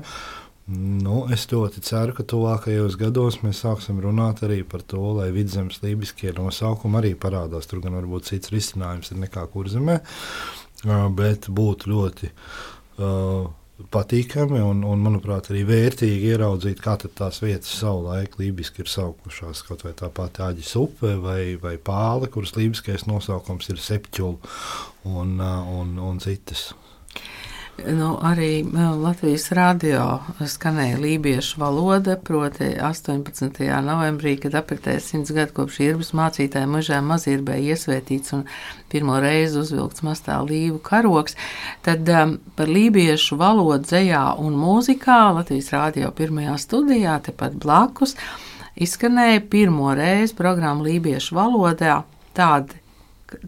Nu, 1.04 1.26
es 1.36 1.44
ļoti 1.52 1.84
ceru, 1.84 2.14
ka 2.16 2.24
tuvākajos 2.24 2.96
gados 3.00 3.42
mēs 3.44 3.60
sāksim 3.66 4.00
runāt 4.00 4.46
arī 4.48 4.62
par 4.64 4.86
to, 4.88 5.02
lai 5.18 5.28
vidzemes 5.36 5.82
lībiskie 5.84 6.32
nosaukumi 6.38 7.02
arī 7.02 7.12
parādās. 7.20 7.68
Tur 7.68 7.82
gan 7.84 7.98
varbūt 8.00 8.30
cits 8.32 8.54
risinājums 8.54 9.12
ir 9.12 9.20
nekā 9.26 9.44
kurzemē, 9.52 9.98
bet 11.20 11.50
būtu 11.52 11.92
ļoti 11.92 12.32
uh, 12.32 13.52
patīkami 13.92 14.62
un, 14.64 14.84
un, 14.88 15.02
manuprāt, 15.04 15.50
arī 15.52 15.64
vērtīgi 15.68 16.32
ieraudzīt, 16.34 16.82
kā 16.84 16.96
tās 17.04 17.42
vietas 17.44 17.74
savulaik 17.80 18.38
lībiski 18.40 18.84
ir 18.84 18.92
saukušās. 18.92 19.64
Kaut 19.68 19.84
vai 19.88 19.94
tā 19.98 20.10
pati 20.14 20.44
Aģis 20.46 20.76
upe 20.80 21.16
vai, 21.24 21.56
vai 21.62 21.76
pāle, 21.78 22.30
kuras 22.32 22.56
lībiskais 22.58 23.08
nosaukums 23.10 23.70
ir 23.74 23.82
sepķula 23.82 24.54
un, 25.10 25.40
un, 25.42 25.98
un 26.00 26.24
citas. 26.24 26.72
Nu, 27.78 28.20
arī 28.22 28.62
Latvijas 29.02 29.48
radio 29.52 30.20
skanēja 30.46 31.00
lībiešu 31.02 31.58
valoda, 31.58 32.14
proti 32.22 32.68
18. 32.78 33.58
novembrī, 33.82 34.36
kad 34.44 34.54
apritēja 34.60 35.02
simts 35.02 35.34
gadu 35.34 35.56
kopš 35.58 35.80
īrbas 35.82 36.12
mācītāja 36.14 36.70
mežā 36.70 37.00
mazīrbē 37.02 37.58
iesvētīts 37.74 38.36
un 38.38 38.44
pirmo 38.94 39.18
reizi 39.24 39.58
uzvilkts 39.64 40.06
mastā 40.06 40.38
līvu 40.46 40.78
karoks. 40.86 41.34
Tad 41.82 42.14
um, 42.14 42.36
par 42.54 42.70
lībiešu 42.70 43.40
valodu 43.42 43.90
dzējā 43.90 44.22
un 44.46 44.54
mūzikā 44.62 45.18
Latvijas 45.40 45.74
radio 45.74 46.14
pirmajā 46.14 46.60
studijā, 46.62 47.18
tepat 47.26 47.58
blakus, 47.58 48.14
izskanēja 48.78 49.42
pirmo 49.50 49.90
reizi 49.98 50.38
programma 50.38 50.86
lībiešu 50.86 51.42
valodā 51.42 52.04
tādi, 52.38 52.78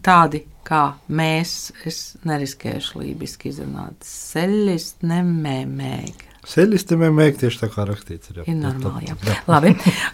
tādi 0.02 0.42
kā 0.66 0.84
mēs, 1.08 1.56
es 1.88 2.00
neriskēšu 2.26 3.02
lībiski 3.02 3.52
izrunāt, 3.52 4.02
seļis 4.06 4.96
nemēmēg. 5.06 6.26
Ceļš 6.46 6.84
tam 6.86 7.00
mēģina 7.02 7.40
tieši 7.40 7.58
tā 7.58 7.68
kā 7.74 7.84
rakstīts. 7.88 8.30
Ir, 8.30 8.38
jā. 8.38 8.44
ir 8.52 8.58
normāli. 8.60 9.08
Jā. 9.08 9.16
Jā. 9.26 9.34
Labi. 9.50 9.72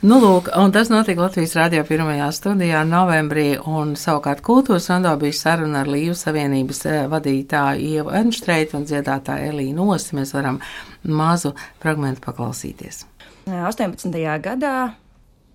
Nu, 0.09 0.17
lūk, 0.23 0.49
un 0.57 0.73
tas 0.73 0.89
notika 0.89 1.27
Latvijas 1.27 1.53
radio 1.59 1.83
pirmajā 1.85 2.31
studijā 2.33 2.81
novembrī, 2.89 3.47
un 3.69 3.93
savukārt 4.01 4.41
kultūras 4.45 4.89
rondo 4.89 5.13
bija 5.21 5.37
saruna 5.37 5.83
ar 5.85 5.93
Līvu 5.93 6.17
Savienības 6.17 6.83
eh, 6.89 7.03
vadītāju 7.13 7.85
Ievu 7.99 8.17
Ernštreitu 8.23 8.81
un 8.81 8.89
dziedātāju 8.89 9.53
Elīnu 9.53 9.91
Osi. 9.93 10.17
Mēs 10.17 10.33
varam 10.37 10.63
mazu 11.05 11.53
fragmentu 11.85 12.25
paklausīties. 12.25 13.05
18. 13.53 14.09
gadā 14.41 14.77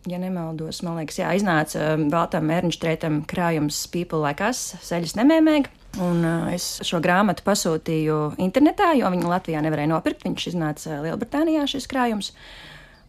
ja 0.07 0.19
nemaldos, 0.21 0.81
man 0.85 0.99
liekas, 1.01 1.19
jā, 1.21 1.31
iznāca 1.37 1.95
Baltam 2.11 2.51
Ernštrētam 2.53 3.21
krājums 3.29 3.83
People 3.91 4.21
Like 4.23 4.45
Us, 4.47 4.73
Seļas 4.85 5.17
nemēmēga. 5.19 5.73
Un 6.03 6.21
uh, 6.27 6.47
es 6.53 6.65
šo 6.85 6.99
grāmatu 7.01 7.45
pasūtīju 7.45 8.37
internetā, 8.43 8.91
jo 8.99 9.09
viņu 9.13 9.29
Latvijā 9.31 9.61
nevarēja 9.65 9.91
nopirkt. 9.91 10.25
Viņš 10.27 10.49
iznāca 10.51 10.99
Lielbritānijā 11.05 11.65
šis 11.69 11.89
krājums. 11.89 12.31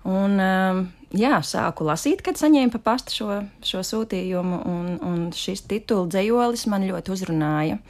Un, 0.08 0.38
um, 0.40 0.82
jā, 1.12 1.36
sāku 1.44 1.84
lasīt, 1.88 2.22
kad 2.24 2.38
saņēmu 2.40 2.72
pa 2.76 2.80
pastu 2.92 3.16
šo, 3.18 3.38
šo 3.66 3.84
sūtījumu, 3.84 4.62
un, 4.70 4.90
un 5.04 5.24
šis 5.36 5.66
titula 5.68 6.08
dzējolis 6.08 6.64
man 6.72 6.86
ļoti 6.88 7.12
uzrunāja. 7.12 7.80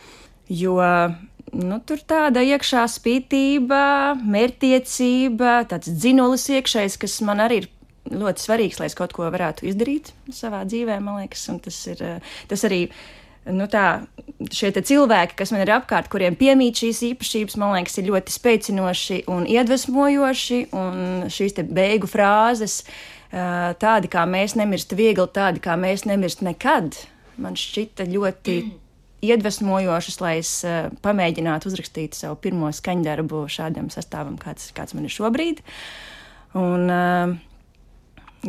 Jo 0.49 0.81
nu, 1.53 1.79
tur 1.87 2.03
tāda 2.09 2.43
iekšā 2.43 2.85
spītība, 2.91 3.81
mērķtiecība, 4.19 5.63
tāds 5.71 5.93
dzinulis 5.93 6.49
iekšējs, 6.59 6.99
kas 7.05 7.21
man 7.29 7.45
arī 7.45 7.63
ir 7.63 7.69
ļoti 8.13 8.45
svarīgs, 8.45 8.81
lai 8.81 8.89
es 8.91 8.97
kaut 8.99 9.15
ko 9.17 9.29
varētu 9.33 9.69
izdarīt 9.69 10.13
savā 10.35 10.65
dzīvē, 10.69 10.99
man 11.05 11.23
liekas. 11.23 11.47
Un 11.53 11.61
tas 11.65 11.79
ir 11.91 12.05
eh, 12.05 12.35
tas 12.51 12.67
arī. 12.69 12.87
Nu 13.49 13.65
tā, 13.71 14.03
šie 14.53 14.69
cilvēki, 14.77 15.39
kas 15.39 15.55
man 15.55 15.63
ir 15.63 15.71
apkārt, 15.73 16.11
kuriem 16.13 16.35
piemīt 16.37 16.83
šīs 16.83 16.99
īpašības, 17.15 17.55
man 17.57 17.79
liekas, 17.79 17.95
ir 17.97 18.11
ļoti 18.11 18.35
spēcinoši 18.35 19.23
un 19.33 19.47
iedvesmojoši. 19.49 20.59
Un 20.77 21.31
šīs 21.33 21.57
beigu 21.65 22.11
frāzes, 22.11 22.83
eh, 23.31 23.71
tādi 23.81 24.11
kā 24.13 24.27
mēs 24.29 24.59
nemirst 24.59 24.93
viegli, 24.93 25.25
tādi 25.33 25.65
kā 25.65 25.79
mēs 25.81 26.05
nemirst 26.11 26.45
nekad, 26.45 27.01
man 27.41 27.57
šķita 27.57 28.11
ļoti 28.13 28.59
iedvesmojošas, 29.25 30.21
lai 30.23 30.37
es 30.43 30.53
uh, 30.67 30.89
pamēģinātu 31.03 31.71
uzrakstīt 31.71 32.17
savu 32.19 32.39
pirmo 32.43 32.71
skaņdarbu 32.75 33.45
šādam 33.51 33.91
sastāvam, 33.93 34.39
kāds, 34.41 34.71
kāds 34.77 34.95
man 34.95 35.09
ir 35.09 35.15
šobrīd. 35.15 35.63
Un, 36.59 36.87
uh, 36.87 37.35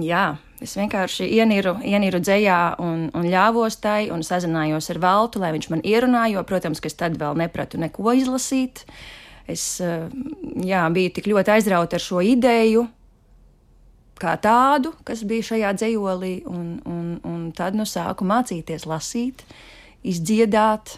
Jā, 0.05 0.37
es 0.63 0.75
vienkārši 0.77 1.25
ieniru, 1.39 1.75
ieniru 1.83 2.19
dzējā 2.23 2.59
un, 2.83 3.07
un 3.15 3.25
ļāvos 3.27 3.79
tai 3.83 4.09
un 4.13 4.23
sazinājos 4.25 4.91
ar 4.93 4.99
Valtu, 5.03 5.41
lai 5.41 5.53
viņš 5.55 5.69
man 5.73 5.81
ierunāja, 5.87 6.37
jo, 6.37 6.43
protams, 6.47 6.81
ka 6.83 6.91
es 6.91 6.97
tad 6.99 7.17
vēl 7.19 7.39
nepratu 7.39 7.79
neko 7.81 8.13
izlasīt. 8.19 8.85
Es 9.49 9.79
eh, 9.81 10.05
jā, 10.61 10.85
biju 10.93 11.15
tik 11.15 11.29
ļoti 11.31 11.55
aizrauta 11.55 11.97
ar 11.97 12.05
šo 12.05 12.21
ideju, 12.21 12.85
kā 14.19 14.35
tādu, 14.41 14.93
kas 15.07 15.23
bija 15.27 15.47
šajā 15.51 15.73
dzējolī, 15.79 16.33
un, 16.49 16.65
un, 16.85 17.05
un 17.25 17.45
tad 17.55 17.77
nu 17.77 17.87
sāku 17.89 18.27
mācīties 18.27 18.85
lasīt, 18.89 19.45
izdziedāt. 20.05 20.97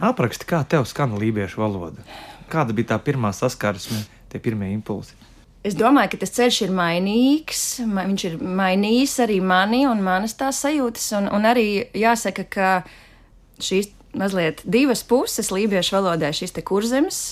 Apraksti, 0.00 0.48
kā 0.48 0.64
tev 0.68 0.88
skan 0.88 1.14
lībiešu 1.20 1.62
valoda? 1.62 2.02
Kāda 2.52 2.74
bija 2.76 2.94
tā 2.94 2.98
pirmā 3.04 3.30
saskarsme, 3.36 4.02
tie 4.32 4.40
pirmie 4.42 4.72
impulsi? 4.72 5.14
Es 5.62 5.76
domāju, 5.78 6.14
ka 6.14 6.22
tas 6.24 6.34
ceļš 6.34 6.56
ir 6.66 6.72
mainīgs. 6.74 7.62
Viņš 7.86 8.24
ir 8.26 8.38
mainījis 8.42 9.18
arī 9.22 9.38
mani 9.44 9.84
un 9.86 10.02
manas 10.02 10.34
tās 10.38 10.58
sajūtas. 10.64 11.04
Un, 11.20 11.28
un 11.30 11.46
arī 11.46 11.84
jāsaka, 11.94 12.46
ka 12.50 12.70
šīs 13.62 13.92
mazliet 14.18 14.64
divas 14.66 15.04
puses 15.06 15.52
lībiešu 15.54 15.94
valodē 15.96 16.32
šis 16.34 16.52
te 16.56 16.64
kurzems 16.66 17.22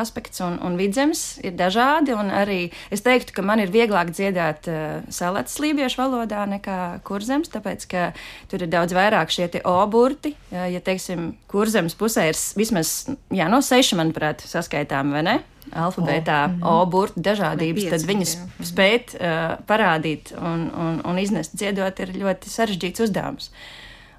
aspekts 0.00 0.42
un, 0.44 0.58
un 0.64 0.78
vidzemes 0.80 1.38
ir 1.44 1.56
dažādi. 1.58 2.14
Arī 2.14 2.60
es 2.94 3.04
teiktu, 3.06 3.34
ka 3.36 3.44
man 3.46 3.62
ir 3.62 3.72
vieglāk 3.74 4.12
dziedāt 4.14 4.70
uh, 4.70 5.02
salātas 5.12 5.58
lībiešu 5.62 6.02
valodā 6.02 6.44
nekā 6.48 6.78
kurzems, 7.08 7.52
tāpēc 7.52 7.86
ka 7.90 8.08
tur 8.50 8.64
ir 8.64 8.72
daudz 8.72 8.96
vairāk 8.96 9.34
šie 9.34 9.50
oburti. 9.64 10.34
Uh, 10.52 10.66
ja 10.72 10.80
teiksim, 10.84 11.32
kurzems 11.50 11.98
pusē 11.98 12.30
ir 12.32 12.42
vismaz 12.58 13.08
jā, 13.34 13.48
no 13.50 13.62
seši, 13.64 13.98
manuprāt, 13.98 14.44
saskaitām, 14.46 15.14
vai 15.16 15.24
ne? 15.26 15.38
alfabētā 15.72 16.44
O, 16.44 16.48
-hmm. 16.48 16.66
O 16.66 16.86
burbuļu 16.86 17.22
dažādības, 17.22 17.82
pieci, 17.82 17.90
tad 17.90 18.06
viņas 18.08 18.34
jā. 18.34 18.40
Mhm. 18.40 18.64
spēt 18.64 19.14
uh, 19.14 19.58
parādīt 19.66 20.32
un, 20.38 20.70
un, 20.74 21.00
un 21.04 21.18
iznest 21.18 21.56
dziedot 21.56 22.00
ir 22.00 22.14
ļoti 22.14 22.48
sarežģīts 22.48 23.00
uzdevums. 23.00 23.50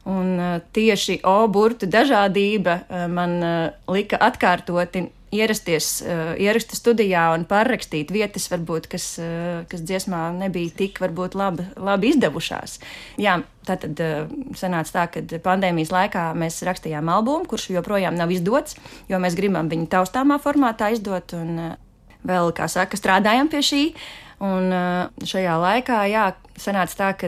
Un 0.05 0.39
uh, 0.39 0.61
tieši 0.73 1.19
O 1.23 1.47
burbuļu 1.47 1.89
dažādība 1.91 2.79
uh, 2.81 3.07
man 3.07 3.43
uh, 3.43 3.93
lika 3.93 4.17
atkārtoti 4.17 5.09
ierasties 5.35 5.87
uh, 6.01 6.33
ierakstu 6.39 6.77
studijā 6.77 7.29
un 7.35 7.45
pārrakstīt 7.49 8.13
vietas, 8.13 8.47
varbūt, 8.51 8.89
kas, 8.91 9.05
uh, 9.21 9.61
kas 9.69 9.83
dziesmā 9.85 10.21
nebija 10.37 10.73
tik 10.81 11.01
varbūt, 11.03 11.37
labi, 11.39 11.65
labi 11.77 12.13
izdevušās. 12.13 12.79
Jā, 13.21 13.39
tā 13.67 13.77
tad 13.81 14.01
uh, 14.03 14.31
sanāca 14.57 14.95
tā, 14.95 15.05
ka 15.13 15.41
pandēmijas 15.45 15.93
laikā 15.93 16.29
mēs 16.39 16.61
rakstījām 16.67 17.11
albumu, 17.13 17.47
kurš 17.49 17.69
joprojām 17.75 18.17
nav 18.17 18.33
izdots, 18.33 18.79
jo 19.11 19.21
mēs 19.21 19.37
gribam 19.37 19.69
viņu 19.71 19.89
taustāmā 19.91 20.39
formātā 20.43 20.91
izdot, 20.95 21.35
un 21.37 21.77
vēl, 22.25 22.51
kā 22.57 22.67
saka, 22.71 22.99
strādājam 22.99 23.51
pie 23.51 23.63
šī. 23.65 23.83
Un 24.39 24.71
šajā 25.27 25.55
laikā, 25.59 26.03
jā, 26.07 26.29
sanāca 26.59 26.95
tā, 26.95 27.09
ka 27.19 27.27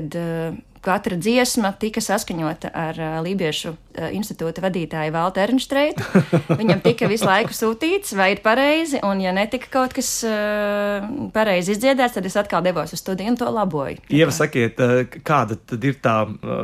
katra 0.81 1.17
dziesma 1.21 1.71
tika 1.79 2.01
saskaņota 2.03 2.71
ar 2.73 2.97
uh, 2.99 3.17
Lībiešu 3.25 3.71
uh, 3.71 4.07
institūta 4.15 4.63
vadītāju 4.63 5.13
Valtu 5.13 5.41
Ernštreitu. 5.43 6.05
Viņam 6.61 6.81
tika 6.83 7.09
visu 7.11 7.27
laiku 7.29 7.55
sūtīts, 7.55 8.15
vai 8.17 8.31
ir 8.35 8.41
pareizi, 8.45 8.99
un 9.05 9.21
ja 9.23 9.33
netika 9.35 9.69
kaut 9.73 9.95
kas 9.97 10.09
uh, 10.27 11.05
pareizi 11.35 11.75
izdziedāts, 11.75 12.17
tad 12.17 12.27
es 12.29 12.37
atkal 12.39 12.65
devos 12.65 12.93
uz 12.95 13.03
studiju 13.03 13.33
un 13.33 13.39
to 13.39 13.49
laboju. 13.53 14.01
Ieva, 14.09 14.33
sakiet, 14.35 14.81
kāda 15.27 15.59
tad 15.59 15.87
ir 15.87 16.01
tā 16.01 16.17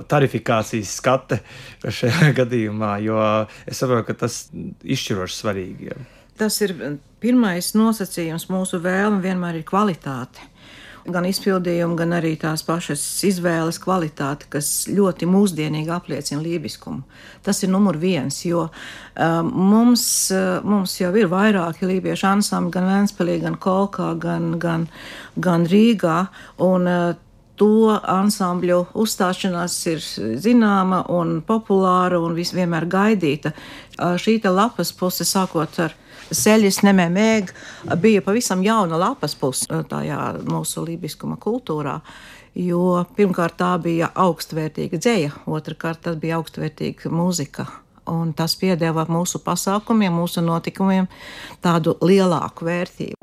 tarifikācijas 0.09 0.97
skate 0.99 1.41
šajā 1.85 2.33
gadījumā, 2.41 2.97
jo 3.05 3.21
es 3.69 3.81
saprotu, 3.81 4.09
ka 4.09 4.21
tas 4.25 4.47
izšķiroši 4.83 5.41
svarīgi. 5.41 5.97
Tas 6.37 6.59
ir 6.61 6.73
pirmais 7.21 7.71
nosacījums 7.73 8.45
mūsu 8.53 8.77
vēlme 8.81 9.23
vienmēr 9.23 9.61
ir 9.61 9.65
kvalitāte 9.65 10.45
gan 11.11 11.27
izpildījumu, 11.29 11.95
gan 11.99 12.15
arī 12.17 12.33
tās 12.39 12.63
pašas 12.67 13.01
izvēles 13.27 13.79
kvalitāti, 13.83 14.49
kas 14.51 14.71
ļoti 14.91 15.29
mūsdienīgi 15.29 15.93
apliecina 15.93 16.41
lībiskumu. 16.43 17.03
Tas 17.45 17.63
ir 17.63 17.71
numur 17.71 17.99
viens, 18.01 18.39
jo 18.45 18.67
um, 18.67 19.51
mums, 19.71 20.03
uh, 20.35 20.57
mums 20.67 20.97
jau 20.99 21.13
ir 21.15 21.29
vairāki 21.31 21.87
lībiešu 21.87 22.27
ansambļi, 22.33 22.73
gan 22.75 22.89
Vēnspēlī, 22.91 23.37
gan 23.45 23.55
Kolkā, 23.61 24.11
gan, 24.19 24.57
gan, 24.61 24.89
gan 25.39 25.67
Rīgā. 25.69 26.19
Un, 26.67 26.91
uh, 26.91 27.23
to 27.57 27.89
ansambļu 27.89 28.83
uzstāšanās 29.01 29.75
ir 29.89 30.03
zināma 30.43 31.01
un 31.09 31.39
populāra 31.45 32.19
un 32.21 32.35
vienmēr 32.37 32.85
gaidīta. 32.89 33.53
Uh, 33.97 34.13
šī 34.21 34.39
lapas 34.45 34.93
puse 34.93 35.25
sākot 35.25 35.79
ar 35.81 35.95
Seļas 36.31 36.81
nemēmēg 36.83 37.51
bija 38.01 38.23
pavisam 38.25 38.63
jauna 38.65 38.99
lapas 38.99 39.35
puse 39.39 39.67
uh, 39.71 39.83
tajā 39.87 40.19
mūsu 40.47 40.83
lībiskuma 40.87 41.37
kultūrā. 41.41 41.99
Jo 42.57 43.03
pirmkārt 43.15 43.59
tā 43.59 43.75
bija 43.81 44.09
augstvērtīga 44.17 44.97
dzēja, 44.97 45.33
otrkārt 45.45 46.01
tas 46.07 46.17
bija 46.17 46.39
augstvērtīga 46.39 47.11
mūzika. 47.13 47.67
Un 48.09 48.31
tas 48.33 48.55
piedāvā 48.57 49.05
mūsu 49.11 49.43
pasākumiem, 49.45 50.15
mūsu 50.15 50.41
notikumiem 50.41 51.07
tādu 51.61 51.97
lielāku 52.01 52.67
vērtību. 52.67 53.15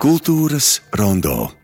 Kultūras 0.00 0.78
rondo. 0.96 1.59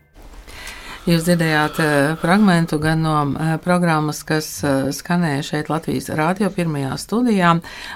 Jūs 1.07 1.23
dzirdējāt 1.23 1.77
uh, 1.79 2.17
fragmentu 2.19 2.81
gan 2.83 2.99
no 2.99 3.13
uh, 3.29 3.53
programmas, 3.63 4.17
kas 4.27 4.49
uh, 4.67 4.89
skanēja 4.91 5.45
šeit 5.53 5.69
Latvijas 5.71 6.09
rādio 6.11 6.49
pirmajā 6.51 6.97
studijā. 6.99 7.53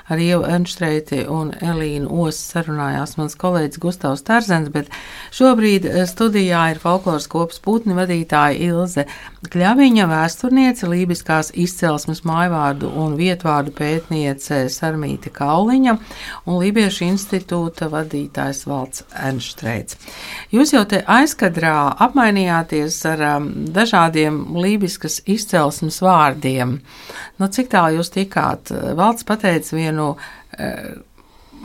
Ar 0.08 0.22
Ievu 0.24 0.46
Ernštreiti 0.48 1.26
un 1.28 1.52
Elīnu 1.60 2.08
Osu 2.08 2.40
sarunājās 2.54 3.18
mans 3.20 3.36
kolēģis 3.42 3.82
Gustavs 3.84 4.24
Tarzens, 4.24 4.72
bet 4.72 4.88
šobrīd 5.36 5.90
studijā 6.08 6.70
ir 6.72 6.80
folkloras 6.80 7.28
kopas 7.28 7.60
putni 7.60 8.00
vadītāja 8.00 8.56
Ilze 8.70 9.10
Kļaviņa, 9.42 10.04
vēsturniece, 10.06 10.86
lībiskās 10.86 11.48
izcelsmes 11.58 12.20
mājvārdu 12.30 12.92
un 13.02 13.16
vietvārdu 13.18 13.74
pētniece 13.74 14.68
Sarmīte 14.70 15.32
Kauliņa 15.34 15.96
un 16.46 16.60
Lībiešu 16.62 17.08
institūta 17.08 17.90
vadītājs 17.90 18.62
Valds 18.70 19.02
Ernštreits. 19.18 19.98
Jūs 20.54 20.76
jau 20.76 20.84
te 20.86 21.02
aizkadrā 21.10 21.74
apmainījāties 22.06 23.02
ar 23.10 23.26
um, 23.32 23.50
dažādiem 23.74 24.40
lībiskas 24.62 25.24
izcelsmes 25.26 25.98
vārdiem. 26.06 26.78
Nu, 27.42 27.50
cik 27.50 27.74
tālu 27.74 27.98
jūs 27.98 28.14
tikāt? 28.14 28.70
Valds 28.70 29.26
pateica 29.26 29.74
vienu 29.80 30.12
uh, 30.14 30.82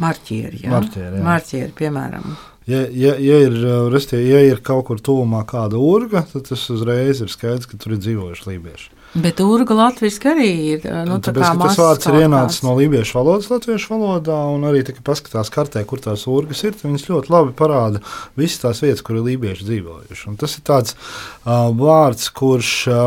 marķieri, 0.00 0.64
ja? 0.64 0.72
Marķieri, 0.78 1.20
jā. 1.20 1.24
marķieri, 1.28 1.74
piemēram. 1.76 2.38
Ja, 2.66 2.82
ja, 2.90 3.14
ja, 3.22 3.38
ir, 3.46 3.56
uh, 3.62 3.86
restie, 3.92 4.18
ja 4.26 4.40
ir 4.42 4.58
kaut 4.66 4.88
kur 4.88 4.98
tuvumā 4.98 5.44
kāda 5.46 5.78
urga, 5.78 6.24
tad 6.32 6.48
tas 6.48 6.64
uzreiz 6.74 7.22
ir 7.22 7.30
skaidrs, 7.30 7.68
ka 7.70 7.78
tur 7.78 7.94
ir 7.94 8.02
dzīvojuši 8.02 8.48
lībieši. 8.50 8.88
Bet 9.16 9.38
urga 9.40 9.72
latviešu 9.78 10.28
arī 10.28 10.48
ir. 10.74 10.82
Nu, 11.08 11.16
Tāpēc, 11.24 11.46
tas 11.60 11.78
vārds 11.80 12.08
ir 12.10 12.18
ienācis 12.26 12.64
no 12.66 12.74
lībiešu 12.76 13.16
valodas, 13.16 13.46
latviešu 13.48 13.94
valodā, 13.94 14.36
un 14.52 14.66
arī 14.68 14.82
tā, 14.84 14.92
paskatās 15.06 15.48
kartē, 15.54 15.84
kur 15.88 16.02
tās 16.04 16.26
urgas 16.28 16.60
ir. 16.66 16.74
Viņas 16.82 17.06
ļoti 17.08 17.32
labi 17.32 17.54
parāda 17.56 18.02
visas 18.36 18.60
tās 18.64 18.82
vietas, 18.84 19.04
kur 19.06 19.16
ir 19.16 19.24
lībieši 19.30 19.68
dzīvojuši. 19.70 20.26
Un 20.32 20.36
tas 20.42 20.58
ir 20.58 20.66
tāds 20.68 20.98
uh, 20.98 21.70
vārds, 21.78 22.28
kurš 22.36 22.74
uh, 22.92 23.06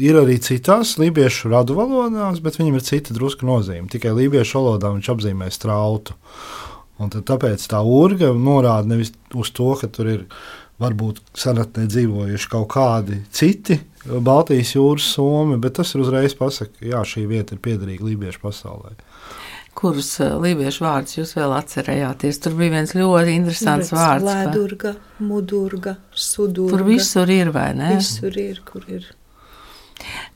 ir 0.00 0.22
arī 0.22 0.38
citās 0.40 0.94
lībiešu 1.02 1.52
radu 1.52 1.76
valodās, 1.76 2.40
bet 2.40 2.56
viņam 2.62 2.80
ir 2.80 2.86
cita 2.86 3.18
druska 3.18 3.48
nozīme. 3.48 3.90
Tikai 3.92 4.16
lībiešu 4.16 4.62
valodā 4.62 4.94
viņš 4.96 5.12
apzīmē 5.12 5.50
strautu. 5.52 6.16
Un 7.00 7.12
tāpēc 7.12 7.62
tā 7.70 7.80
urga 7.80 8.32
norāda 8.36 8.90
nevis 8.92 9.14
uz 9.34 9.52
to, 9.56 9.72
ka 9.80 9.88
tur 9.88 10.10
ir 10.12 10.26
varbūt 10.80 11.20
senatnē 11.36 11.86
dzīvojuši 11.90 12.50
kaut 12.52 12.68
kādi 12.72 13.20
citi 13.36 13.78
Baltijas 14.08 14.74
jūras 14.76 15.10
somi, 15.14 15.58
bet 15.60 15.76
tas 15.76 15.92
ir 15.94 16.04
uzreiz 16.04 16.34
pasaka, 16.36 16.72
ka 16.80 17.04
šī 17.04 17.26
vieta 17.28 17.56
ir 17.56 17.60
piederīga 17.64 18.06
lībiešu 18.06 18.40
pasaulē. 18.42 18.94
Kurus 19.76 20.08
uh, 20.20 20.34
lībiešu 20.40 20.84
vārdus 20.84 21.18
jūs 21.18 21.34
vēl 21.36 21.52
atcerējāties? 21.56 22.40
Tur 22.42 22.56
bija 22.58 22.74
viens 22.78 22.94
ļoti 22.96 23.36
interesants 23.36 23.92
Redz, 23.92 23.96
vārds. 23.96 24.26
Lēdurga, 24.26 24.94
mudurga, 25.24 25.94
sudurga. 26.10 26.74
Tur 26.74 26.86
visur 26.88 27.32
ir, 27.32 27.52
vai 27.54 27.70
ne? 27.78 27.92
Visur 28.00 28.40
ir, 28.40 28.60
kur 28.66 28.84
ir. 28.90 29.06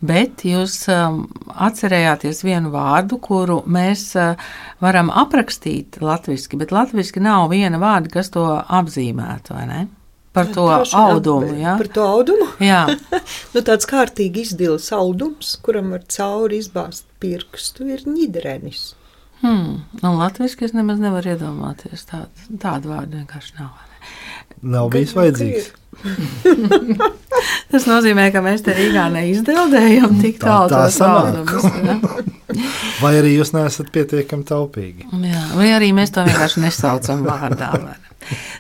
Bet 0.05 0.45
jūs 0.47 0.77
um, 0.93 1.25
atcerējāties 1.49 2.45
vienu 2.45 2.73
vārdu, 2.75 3.19
kuru 3.23 3.63
mēs 3.71 4.07
uh, 4.21 4.41
varam 4.85 5.13
aprakstīt 5.15 6.01
latviešu, 6.05 6.59
bet 6.61 6.75
latviešu 6.75 7.23
nav 7.25 7.49
viena 7.53 7.81
vārda, 7.83 8.13
kas 8.19 8.33
to 8.35 8.47
apzīmētu, 8.63 9.57
vai 9.57 9.69
ne? 9.71 9.85
Par 10.35 10.49
to 10.51 10.67
audumu. 10.99 11.53
Ja? 11.61 11.77
Par 11.79 11.89
to 11.95 12.03
audumu? 12.11 12.49
Jā, 12.59 12.89
nu, 13.55 13.63
tāds 13.63 13.87
kārtīgi 13.87 14.43
izdils 14.49 14.89
audums, 14.95 15.55
kuram 15.63 15.93
var 15.95 16.03
cauri 16.11 16.59
izbāzt 16.59 17.07
pirkstu, 17.23 17.87
ir 17.95 18.03
ņidrenis. 18.09 18.89
hmm. 19.45 20.03
un 20.03 20.19
latviešu 20.19 20.67
es 20.67 20.75
nemaz 20.75 20.99
nevaru 21.03 21.37
iedomāties. 21.37 22.03
Tādu, 22.11 22.49
tādu 22.59 22.91
vārdu 22.91 23.21
vienkārši 23.21 23.59
nav. 23.61 23.79
Nav 24.75 24.91
bijis 24.91 25.15
vajadzīgs. 25.15 25.71
Tas 27.73 27.87
nozīmē, 27.91 28.29
ka 28.35 28.43
mēs 28.45 28.63
te 28.67 28.75
Rīgā 28.77 29.07
neizdeldējam 29.15 30.19
tik 30.23 30.39
Tā- 30.43 30.47
tālu 30.47 30.71
tā 30.71 31.09
vārdumus. 31.09 31.65
Ja? 31.85 31.97
Vai 33.03 33.13
arī 33.19 33.35
jūs 33.35 33.51
neesat 33.57 33.91
pietiekami 33.95 34.47
taupīgi? 34.47 35.09
Jā, 35.27 35.41
vai 35.59 35.71
arī 35.75 35.89
mēs 35.97 36.13
to 36.15 36.23
vienkārši 36.27 36.63
nesaucam 36.63 37.25
vārdā. 37.27 37.73
ne? 37.83 37.97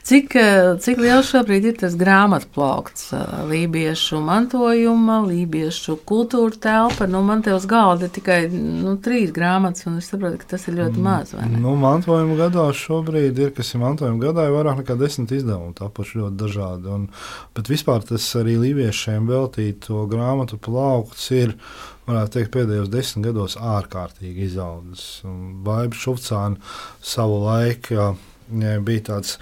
Cik, 0.04 0.34
eh, 0.36 0.74
cik 0.84 0.98
liels 1.00 1.30
šobrīd 1.32 1.68
ir 1.70 1.76
tas 1.80 1.94
grāmatu 1.96 2.48
plaukts, 2.54 3.06
eh, 3.16 3.22
lībiešu 3.48 4.20
mantojuma, 4.24 5.20
lībiešu 5.24 5.96
kultūra 6.04 6.58
telpa? 6.60 7.08
Nu, 7.08 7.22
man 7.24 7.42
te 7.42 7.54
uz 7.54 7.64
galda 7.66 8.08
ir 8.08 8.12
tikai 8.12 8.40
nu, 8.52 8.96
trīs 9.00 9.32
grāmatas, 9.32 9.86
un 9.88 9.96
es 10.02 10.10
saprotu, 10.12 10.42
ka 10.42 10.50
tas 10.54 10.68
ir 10.68 10.76
ļoti 10.80 11.00
maz. 11.00 11.32
vai 11.34 11.48
ne? 11.48 11.60
Nu, 11.62 11.76
mantojuma 11.80 12.36
gadā 12.42 12.66
šobrīd 12.76 13.38
ir, 13.38 13.54
kas 13.56 13.74
ir 13.74 13.80
mantojuma 13.80 14.20
gadā, 14.20 14.44
ir 14.48 14.56
vairāk 14.58 14.82
nekā 14.82 14.98
desmit 15.00 15.32
izdevumi, 15.38 15.74
tapuši 15.80 16.20
ļoti 16.20 16.36
dažādi. 16.44 16.92
Un, 16.98 17.08
bet 17.56 17.72
vispār 17.72 18.04
tas 18.04 18.28
arī 18.36 18.58
lībiešiem 18.60 19.26
veltīto 19.30 20.04
grāmatu 20.10 20.60
plaukts 20.60 21.30
ir, 21.32 21.56
varētu 22.04 22.36
teikt, 22.36 22.52
pēdējos 22.52 22.92
desmit 22.92 23.30
gados 23.30 23.56
ārkārtīgi 23.56 24.50
izaudzis. 24.50 25.22
Baiba 25.64 25.96
Šufcāna 25.96 26.60
savu 27.00 27.40
laiku 27.46 28.12
bija 28.48 29.04
tāds 29.10 29.36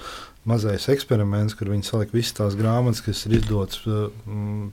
mazais 0.48 0.88
eksperiments, 0.90 1.54
kur 1.54 1.70
viņi 1.70 1.86
salika 1.86 2.16
visas 2.16 2.34
tās 2.38 2.56
grāmatas, 2.58 3.02
kas 3.04 3.24
ir 3.28 3.36
izdotas 3.38 3.82
um, 3.86 4.72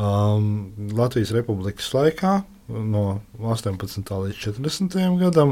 um, 0.00 0.50
Latvijas 0.96 1.34
Republikas 1.36 1.90
laikā. 1.94 2.40
No 2.64 3.20
18. 3.44 4.08
līdz 4.08 4.38
40. 4.40 4.94
gadam, 5.20 5.50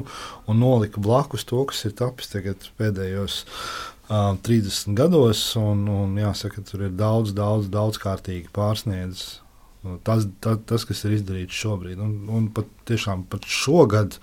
un 0.48 0.62
nolika 0.62 1.00
blakus 1.04 1.44
to, 1.44 1.60
kas 1.68 1.84
ir 1.84 1.92
tapis 1.98 2.32
pēdējos 2.78 3.42
uh, 3.44 4.32
30 4.40 4.96
gados. 4.96 5.44
Un, 5.60 5.84
un 5.92 6.16
jāsaka, 6.16 6.64
tur 6.64 6.88
ir 6.88 6.96
daudz, 6.96 7.36
daudz, 7.36 7.68
daudz 7.68 8.00
kārtīgi 8.00 8.48
pārsniedzis 8.56 9.42
Tas, 10.06 10.28
tas, 10.40 10.60
tas, 10.62 10.84
kas 10.86 11.00
ir 11.08 11.16
izdarīts 11.16 11.58
šobrīd, 11.58 11.98
un, 12.02 12.12
un 12.30 12.44
pat 12.54 12.68
tiešām 12.86 13.24
pat 13.30 13.48
šogad 13.50 14.14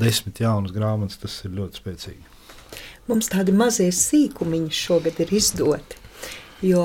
desmit 0.00 0.40
jaunas 0.40 0.72
grāmatas, 0.72 1.20
tas 1.20 1.34
ir 1.44 1.52
ļoti 1.58 1.82
spēcīgi. 1.82 2.31
Mums 3.10 3.30
tādi 3.32 3.54
mazie 3.56 3.88
sīkumiņi 3.94 4.70
šogad 4.76 5.18
ir 5.24 5.32
izdoti. 5.34 5.98
Jo 6.62 6.82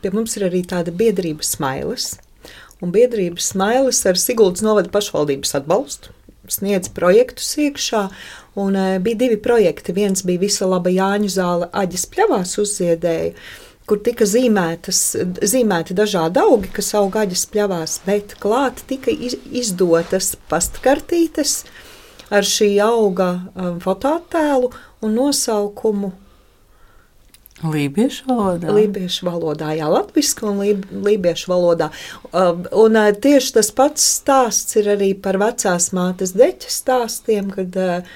pie 0.00 0.12
mums 0.14 0.38
ir 0.38 0.46
arī 0.48 0.62
tāda 0.64 0.94
biedrības 0.96 1.56
smailes. 1.58 2.14
Un 2.80 2.94
biedrības 2.94 3.50
smailes 3.52 4.00
ar 4.08 4.16
Siguldas 4.16 4.64
novada 4.64 4.88
pašvaldības 4.92 5.58
atbalstu 5.58 6.14
sniedz 6.50 6.90
projektus 6.94 7.52
iekšā. 7.60 8.04
Un, 8.60 8.76
e, 8.76 8.98
bija 8.98 9.16
divi 9.24 9.36
projekti. 9.42 9.92
Viens 9.92 10.24
bija 10.26 10.42
Visa 10.42 10.66
laba 10.66 10.90
Jāņu 10.90 11.30
zāle 11.30 11.68
aģis 11.72 12.06
pļavās 12.10 12.56
uzziedēja, 12.62 13.34
kur 13.86 14.00
tika 14.06 14.26
zīmētas, 14.28 15.00
zīmēti 15.52 15.96
dažādi 15.98 16.42
augi, 16.42 16.70
kas 16.74 16.92
aug 16.98 17.16
aģis 17.16 17.46
pļavās, 17.52 18.00
bet 18.06 18.36
klāt 18.42 18.84
tika 18.90 19.10
iz, 19.10 19.36
izdotas 19.50 20.36
pastkartītes 20.50 21.64
ar 22.30 22.46
šī 22.46 22.72
auga 22.84 23.30
fotoattēlu 23.82 24.72
un 25.02 25.16
nosaukumu 25.18 26.12
Lībiešu 27.60 28.24
valodā. 28.24 28.72
Lībiešu 28.72 29.26
valodā, 29.28 29.74
jā, 29.76 29.88
latviešu 29.92 30.46
un 30.48 30.62
lib, 30.64 30.86
lībiešu 31.04 31.50
valodā. 31.50 31.90
Um, 32.32 32.62
un 32.72 32.96
uh, 32.96 33.10
tieši 33.12 33.52
tas 33.58 33.68
pats 33.76 34.06
stāsts 34.16 34.78
ir 34.80 34.88
arī 34.94 35.10
par 35.12 35.36
vecās 35.40 35.90
mātes 35.96 36.32
deķa 36.32 36.72
stāstiem, 36.72 37.50
kad 37.52 37.76
uh, 37.76 38.08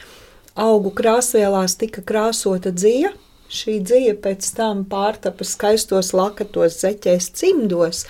augu 0.56 0.94
krāsvielās 0.96 1.76
tika 1.76 2.00
krāsota 2.06 2.72
dzija. 2.72 3.12
Šī 3.52 3.76
dzija 3.84 4.16
pēc 4.24 4.48
tam 4.56 4.86
pārtapa 4.88 5.44
skaistos 5.44 6.14
lakatos 6.16 6.80
zeķēs 6.80 7.28
cimdos, 7.36 8.06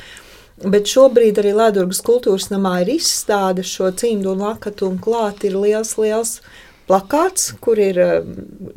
bet 0.63 0.91
šobrīd 0.91 1.41
arī 1.43 1.55
Ledurgas 1.57 2.03
kultūras 2.05 2.51
namā 2.53 2.81
ir 2.85 2.95
izstāde 2.99 3.65
šo 3.67 3.91
cimdu 3.99 4.35
un 4.35 4.45
lakatu 4.47 4.89
un 4.91 5.01
klāt 5.03 5.45
ir 5.47 5.57
liels, 5.59 5.97
liels 5.99 6.39
plakāts, 6.89 7.53
kur 7.65 7.81
ir 7.81 8.01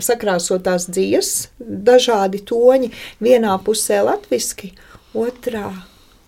sakrāsotās 0.04 0.88
dzīves, 0.92 1.34
dažādi 1.60 2.42
toņi. 2.48 2.94
Vienā 3.24 3.58
pusē 3.64 4.02
latviešu, 4.08 4.72
otrā 5.18 5.70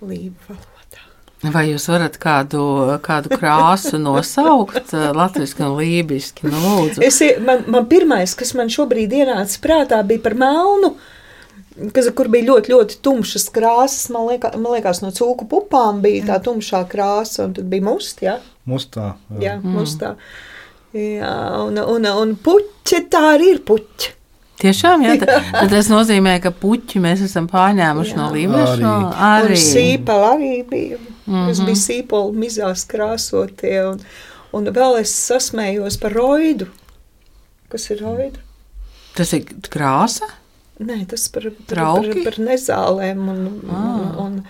līnija 0.02 0.36
valodā. 0.50 1.06
Vai 1.54 1.70
jūs 1.70 1.86
varat 1.88 2.18
kādu, 2.20 2.64
kādu 3.04 3.32
krāsu 3.32 4.00
nosaukt, 4.02 4.92
latviešu 4.92 5.64
un 5.64 5.78
lībiešu? 5.78 6.50
Nu, 6.52 6.64
lūdzu. 6.66 7.06
es, 7.06 7.22
man, 7.46 7.64
man 7.72 7.88
pirmais, 7.92 8.36
kas 8.36 8.52
man 8.60 8.72
šobrīd 8.72 9.16
ienāca 9.22 9.64
prātā, 9.64 10.02
bija 10.04 10.26
par 10.28 10.36
melnu. 10.40 10.98
Kas, 11.96 12.10
kur 12.16 12.28
bija 12.32 12.48
ļoti, 12.50 12.74
ļoti 12.74 13.00
tumšas 13.06 13.48
krāsas. 13.56 14.10
Man, 14.14 14.28
liekā, 14.32 14.52
man 14.58 14.76
liekas, 14.76 15.02
no 15.04 15.12
cūku 15.16 15.48
pupām 15.50 16.02
bija 16.04 16.26
tā 16.34 16.40
tumšā 16.44 16.84
krāsa, 16.92 17.46
un 17.48 17.56
tad 17.58 17.70
bija 17.72 17.86
musta. 17.86 18.26
Ja? 18.26 18.38
Mustā. 18.70 19.14
Jā, 19.36 19.42
jā 19.46 19.58
mm. 19.62 19.76
mustā. 19.78 20.14
Jā, 20.96 21.34
un, 21.64 21.78
un, 21.80 22.08
un 22.24 22.34
puķi 22.44 23.04
tā 23.14 23.22
arī 23.36 23.54
ir 23.56 23.62
puķi. 23.68 24.16
Tiešām, 24.60 25.06
jā, 25.06 25.14
tad 25.24 25.70
tas 25.72 25.88
nozīmē, 25.88 26.34
ka 26.44 26.52
puķi 26.52 27.00
mēs 27.00 27.22
esam 27.24 27.48
pārņēmuši 27.48 28.12
jā. 28.12 28.18
no 28.20 28.26
Lībijas. 28.34 28.74
Arī. 28.76 28.90
arī. 29.30 29.54
Un 29.56 29.62
sīpeli 29.64 30.26
arī 30.34 30.52
bija, 30.68 30.98
mm 31.00 31.36
-hmm. 31.36 31.48
kas 31.48 31.62
bija 31.70 31.82
sīpoli 31.86 32.44
mizās 32.44 32.84
krāsotie. 32.90 33.78
Un, 33.94 34.04
un 34.52 34.68
vēl 34.76 35.00
es 35.00 35.16
sasmējos 35.30 36.00
par 36.02 36.18
roidu. 36.18 36.68
Kas 37.70 37.90
ir 37.94 38.02
roida? 38.02 38.42
Tas 39.16 39.32
ir 39.34 39.46
krāsa? 39.70 40.28
Nē, 40.80 41.02
tas 41.12 41.26
par, 41.34 41.44
par, 41.44 41.54
par, 41.60 41.68
Trauki? 41.74 42.24
par 42.24 42.38
nezālēm 42.40 43.24
un, 43.34 43.40
un, 43.48 43.76
Ah. 43.76 44.20
un 44.24 44.44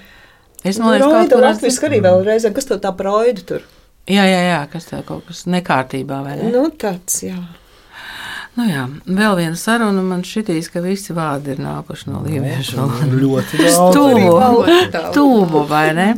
Es 0.63 0.76
nu, 0.78 0.89
domāju, 1.00 1.30
ka 1.32 1.38
latviski 1.39 1.88
arī 1.88 2.02
vēl 2.04 2.26
reizēm. 2.28 2.52
Kas 2.54 2.65
tev 2.68 2.82
tā 2.84 2.92
proida 3.00 3.42
tur? 3.48 3.62
Jā, 4.10 4.26
jā, 4.28 4.39
jā, 4.44 4.58
kas 4.72 4.89
tā 4.89 5.00
kaut 5.08 5.24
kas 5.30 5.46
nekārtībā, 5.48 6.18
vai 6.26 6.34
ne? 6.42 6.50
Nu, 6.52 6.65
tāds, 6.70 7.22
jā. 7.24 7.38
Nu 8.58 8.65
jā, 8.68 8.84
vēl 9.08 9.38
viena 9.39 9.56
saruna 9.56 10.02
man 10.04 10.26
šitīs, 10.28 10.68
ka 10.74 10.82
visi 10.84 11.13
vārdi 11.15 11.54
ir 11.56 11.62
nākuši 11.63 12.10
no 12.12 12.20
lieviešu 12.26 12.76
valodas. 12.76 13.15
Ļoti 13.22 13.62
daudz. 14.98 15.13
tuvu, 15.15 15.63
vai 15.70 15.86
ne? 15.96 16.10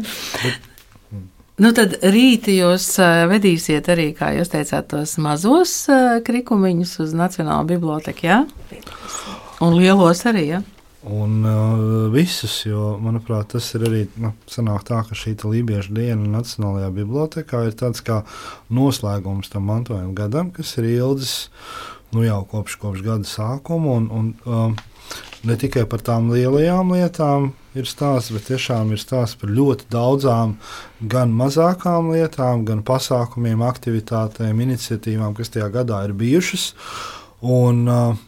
Nu 1.62 1.70
tad 1.78 2.00
rītī 2.02 2.56
jūs 2.64 2.88
vedīsiet 3.30 3.92
arī, 3.94 4.08
kā 4.18 4.32
jūs 4.40 4.50
teicāt, 4.50 4.88
tos 4.90 5.14
mazos 5.22 5.76
krikumiņus 6.26 6.96
uz 7.06 7.14
Nacionālo 7.14 7.68
biblioteku, 7.70 8.26
jā? 8.26 8.40
Un 9.62 9.76
lielos 9.78 10.24
arī, 10.26 10.48
jā? 10.56 10.62
Un 11.02 11.42
uh, 11.46 12.10
visus, 12.14 12.60
jo, 12.68 12.96
manuprāt, 13.02 13.52
tas 13.56 13.72
ir 13.74 13.88
arī 13.88 14.02
nu, 14.22 14.36
tā, 14.46 15.00
ka 15.02 15.18
šī 15.18 15.34
Lībiešu 15.42 15.96
diena 15.98 16.30
Nacionālajā 16.30 16.92
bibliotekā 16.94 17.64
ir 17.66 17.74
tāds 17.78 18.04
kā 18.06 18.20
noslēgums 18.70 19.50
tam 19.50 19.66
mantojuma 19.70 20.14
gadam, 20.18 20.52
kas 20.54 20.76
ir 20.78 20.92
ilgs 20.92 21.34
nu, 22.14 22.22
jau 22.22 22.44
kopš, 22.46 22.78
kopš 22.82 23.02
gada 23.02 23.26
sākuma. 23.26 23.98
Un, 23.98 24.10
un, 24.14 24.32
um, 24.46 24.78
ne 25.46 25.58
tikai 25.58 25.88
par 25.90 26.06
tām 26.06 26.30
lielajām 26.34 26.94
lietām 26.94 27.52
ir 27.74 27.90
stāsts, 27.90 28.34
bet 28.34 28.50
tiešām 28.52 28.94
ir 28.94 29.02
stāsts 29.02 29.42
par 29.42 29.50
ļoti 29.50 29.90
daudzām 29.90 30.58
gan 31.02 31.34
mazākām 31.34 32.12
lietām, 32.14 32.66
gan 32.68 32.86
pasākumiem, 32.86 33.66
aktivitātēm, 33.66 34.66
iniciatīvām, 34.70 35.34
kas 35.38 35.54
tajā 35.54 35.70
gadā 35.74 36.04
ir 36.06 36.18
bijušas. 36.18 36.74
Un, 37.42 37.88
uh, 37.90 38.28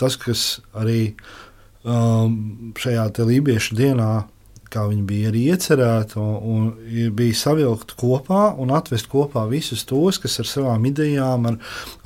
tas, 0.00 0.16
kas 0.20 0.44
arī 0.78 1.14
um, 1.84 2.72
šajā 2.78 3.08
lībiešu 3.18 3.76
dienā, 3.78 4.12
kā 4.72 4.86
viņi 4.88 5.02
bija 5.04 5.30
arī 5.32 5.42
iecerēti, 5.52 6.16
un, 6.20 6.36
un 6.52 7.10
bija 7.16 7.36
savilkt 7.36 7.92
kopā 8.00 8.52
un 8.56 8.72
atvest 8.72 9.10
kopā 9.12 9.44
visus 9.50 9.84
tos, 9.88 10.20
kas 10.22 10.38
ar 10.40 10.48
savām 10.48 10.86
idejām, 10.88 11.50
ar, 11.50 11.58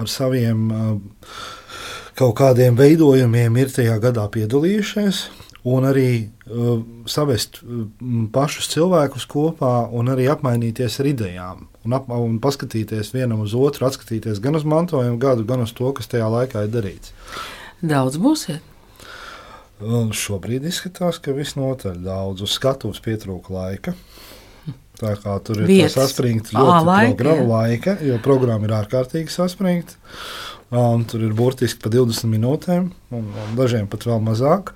ar 0.03 0.11
saviem 0.11 0.67
uh, 0.75 0.97
kaut 2.19 2.37
kādiem 2.41 2.79
veidojumiem 2.79 3.61
ir 3.63 3.73
tajā 3.75 3.99
gadā 4.03 4.27
piedalījušies. 4.33 5.27
Un 5.67 5.87
arī 5.89 6.11
uh, 6.23 6.79
savest 7.11 7.59
uh, 7.65 7.81
pašus 8.35 8.69
cilvēkus 8.71 9.27
kopā, 9.31 9.89
un 9.91 10.13
arī 10.13 10.29
apmainīties 10.31 11.01
ar 11.03 11.11
idejām. 11.11 11.67
Un, 11.87 11.97
ap, 11.97 12.07
un 12.11 12.39
paskatīties 12.43 13.13
vienam 13.15 13.43
uz 13.43 13.55
otru, 13.59 13.89
atskatīties 13.89 14.43
gan 14.43 14.59
uz 14.59 14.67
mantojumu 14.67 15.19
gadu, 15.23 15.47
gan 15.49 15.65
uz 15.65 15.75
to, 15.75 15.91
kas 15.97 16.11
tajā 16.13 16.29
laikā 16.31 16.67
ir 16.67 16.73
darīts. 16.75 17.15
Daudz 17.83 18.19
būsiet. 18.23 18.73
Šobrīd 19.77 20.65
izskatās, 20.65 21.19
ka 21.21 21.35
visnotaļ 21.37 21.99
daudz 22.07 22.47
uz 22.47 22.55
skatuves 22.57 23.03
pietrūka 23.05 23.53
laika. 23.53 23.93
Tā 24.97 25.13
kā 25.21 25.37
tur 25.45 25.61
ir 25.67 25.91
saspringta 25.93 26.57
ļoti 26.57 26.87
laika, 26.89 27.17
programma, 27.21 27.47
laika, 27.51 27.97
jo 28.01 28.17
programma 28.25 28.69
ir 28.69 28.77
ārkārtīgi 28.79 29.33
saspringta. 29.33 29.99
Um, 30.67 31.05
tur 31.07 31.23
ir 31.23 31.35
burtiski 31.37 31.79
pa 31.85 31.93
20 31.95 32.27
minūtēm, 32.33 32.89
un, 33.15 33.27
un 33.31 33.53
dažiem 33.55 33.87
pat 33.87 34.03
vēl 34.09 34.25
mazāk. 34.25 34.73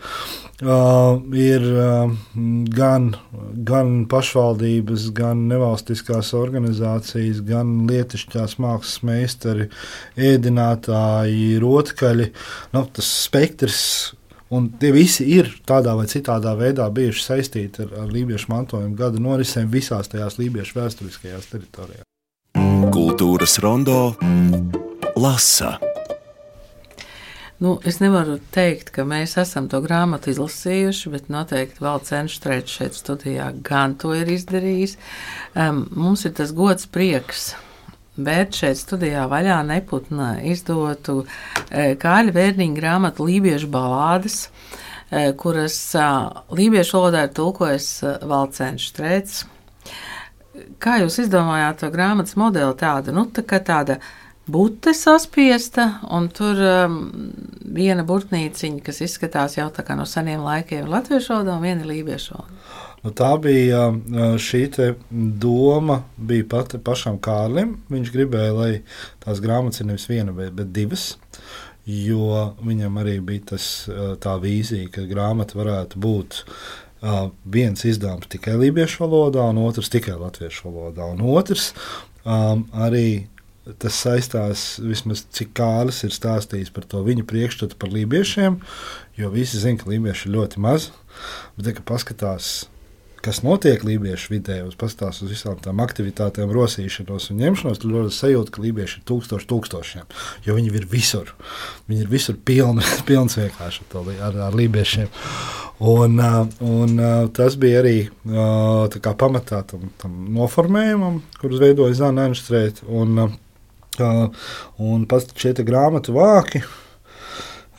Uh, 0.61 1.17
ir 1.35 1.65
uh, 1.73 2.13
gan, 2.77 3.09
gan 3.67 3.91
pašvaldības, 4.13 5.09
gan 5.17 5.49
nevalstiskās 5.51 6.31
organizācijas, 6.37 7.41
gan 7.49 7.89
lietišķās 7.89 8.59
mākslas 8.63 9.01
meistari, 9.09 9.67
ēdinātāji, 10.31 11.57
rotkaļi. 11.65 12.31
Nu, 12.77 12.85
tas 12.95 13.11
spektrs 13.25 13.83
Un 14.51 14.67
tie 14.83 14.91
visi 14.91 15.29
ir 15.31 15.47
tādā 15.63 15.93
vai 15.95 16.09
citādā 16.11 16.57
veidā 16.59 16.89
bijuši 16.91 17.23
saistīti 17.23 17.85
ar, 17.85 17.93
ar 18.03 18.09
lībiešu 18.11 18.51
mantojuma 18.51 18.97
gada 18.99 19.23
norisēm 19.23 19.71
visās 19.71 20.11
tajās 20.11 20.41
lībiešu 20.41 20.75
vēsturiskajās 20.75 21.47
teritorijās. 21.53 22.09
Kultūras 22.91 23.61
rondo 23.63 24.17
lasa. 25.15 25.77
Nu, 27.61 27.77
es 27.85 28.01
nevaru 28.01 28.39
teikt, 28.51 28.91
ka 28.91 29.05
mēs 29.07 29.37
esam 29.39 29.67
to 29.71 29.83
grāmatu 29.85 30.33
izlasījuši, 30.33 31.11
bet 31.15 31.31
noteikti 31.31 31.85
vēl 31.85 32.03
cenšos 32.09 32.73
šeit 32.73 32.97
studijā 32.97 33.53
gan 33.63 33.95
to 34.01 34.15
ir 34.17 34.33
izdarījis. 34.33 34.97
Um, 35.55 35.85
mums 35.95 36.25
ir 36.25 36.35
tas 36.41 36.55
gods 36.57 36.89
prieks. 36.91 37.53
Bet 38.21 38.57
šeit 38.59 38.81
studijā 38.81 39.25
vaļā 39.31 39.61
neputna 39.69 40.35
izdotu 40.45 41.23
e, 41.23 41.95
Kāļa 42.01 42.35
Vērniņa 42.37 42.77
grāmatu 42.77 43.27
Lībiešu 43.29 43.71
balādes, 43.73 44.43
e, 45.09 45.31
kuras 45.41 45.79
lībiešu 46.53 46.99
valodā 46.99 47.27
ir 47.27 47.35
tulkojis 47.37 47.89
e, 48.03 48.15
Valcēns 48.29 48.89
Štrēts. 48.91 49.45
Kā 50.83 50.99
jūs 51.01 51.21
izdomājāt 51.23 51.81
to 51.81 51.93
grāmatas 51.95 52.37
modeli 52.37 52.77
tādu, 52.77 53.15
nu 53.17 53.29
tā 53.33 53.47
kā 53.47 53.63
tāda 53.65 54.01
bute 54.51 54.93
saspiesta, 54.97 56.01
un 56.11 56.29
tur 56.35 56.59
um, 56.59 56.99
viena 57.71 58.05
burtnīciņa, 58.07 58.83
kas 58.85 59.01
izskatās 59.07 59.57
jau 59.59 59.69
tā 59.73 59.85
kā 59.87 59.97
no 59.99 60.07
seniem 60.09 60.43
laikiem 60.45 60.91
latviešu 60.91 61.37
valodā, 61.37 61.57
un 61.57 61.69
viena 61.69 61.87
lībiešu 61.89 62.35
valodā. 62.35 62.61
Nu, 63.01 63.13
tā 63.17 63.31
bija 63.41 63.87
šī 64.41 64.67
doma, 65.41 66.03
bija 66.17 66.45
pati 66.51 66.81
pašam 66.85 67.17
Kārlim. 67.23 67.79
Viņš 67.89 68.13
gribēja, 68.13 68.53
lai 68.57 68.73
tās 69.25 69.41
grāmatas 69.41 69.81
ir 69.81 69.89
nevis 69.89 70.05
viena, 70.11 70.35
bet, 70.37 70.69
divas. 70.77 71.15
Jo 71.89 72.53
viņam 72.61 73.01
arī 73.01 73.17
bija 73.25 73.55
tas, 73.55 73.65
tā 74.21 74.37
vīzija, 74.43 74.91
ka 74.93 75.09
grāmata 75.09 75.57
varētu 75.59 76.01
būt 76.03 76.43
viens 77.49 77.85
izdevums 77.89 78.29
tikai 78.29 78.59
lībiešu 78.61 79.01
valodā, 79.07 79.47
un 79.49 79.63
otrs 79.65 79.89
tikai 79.93 80.19
latviešu 80.21 80.69
valodā. 80.69 81.09
Un 81.15 81.25
otrs 81.33 81.71
um, 82.25 82.67
arī 82.77 83.27
tas 83.81 83.97
saistās 83.97 84.65
vismaz 84.83 85.23
cik 85.37 85.55
kālis 85.57 86.03
ir 86.05 86.13
stāstījis 86.15 86.73
par 86.75 86.85
to 86.91 87.01
viņa 87.07 87.25
priekšstatu 87.29 87.79
par 87.81 87.93
lībiešiem, 87.95 88.59
jo 89.21 89.33
visi 89.33 89.61
zina, 89.63 89.81
ka 89.81 89.91
lībieši 89.91 90.29
ir 90.29 90.37
ļoti 90.37 90.63
maz. 90.65 90.91
Bet, 91.57 91.69
ja 91.69 91.85
paskatās, 91.87 92.69
kas 93.25 93.43
notiek 93.45 93.83
lībiešu 93.85 94.33
vidē, 94.33 94.61
un 94.65 94.75
paskatās 94.81 95.21
uz 95.25 95.33
visām 95.35 95.59
tām 95.63 95.83
aktivitātēm, 95.85 96.53
rosīšanos 96.55 97.31
un 97.33 97.41
ņemšanos, 97.43 97.81
tad 97.83 97.93
ļoti 97.93 98.17
sajūta, 98.17 98.55
ka 98.55 98.65
lībieši 98.65 99.01
ir 99.01 99.07
tūkstoši 99.11 99.49
tūkstošiem, 99.51 100.07
jo 100.47 100.57
viņi 100.57 100.73
ir 100.81 100.87
visur. 100.91 101.35
Viņi 101.91 102.07
ir 102.07 102.13
visur 102.13 102.39
pilni, 102.45 102.85
pilns 103.09 103.39
vienkārši 103.41 103.89
ar, 104.01 104.13
ar, 104.31 104.41
ar 104.49 104.59
lībiešiem. 104.61 105.11
Un, 105.91 106.19
un 106.61 106.99
tas 107.37 107.55
bija 107.61 107.81
arī 107.81 107.95
kā 109.01 109.15
pamatā 109.17 109.63
tam, 109.69 109.89
tam 110.01 110.19
noformējumam, 110.37 111.23
kurus 111.41 111.63
veidoja 111.63 111.97
Zana 112.03 112.27
Enstrēta. 112.29 112.85
Un, 112.89 113.17
un 114.81 115.09
pats 115.09 115.33
šie 115.41 115.55
grāmatu 115.65 116.13
vāki 116.17 116.61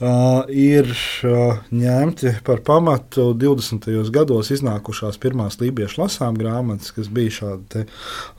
uh, 0.01 0.49
ir 0.49 0.89
uh, 0.89 1.61
ņemti 1.73 2.33
par 2.45 2.63
pamatu 2.65 3.31
20. 3.37 3.87
gados 4.13 4.51
iznākušās 4.53 5.19
pirmās 5.21 5.59
lībiešu 5.61 6.01
lasām 6.01 6.39
grāmatas, 6.39 6.91
kas 6.95 7.11
bija 7.13 7.35
šādi 7.37 7.85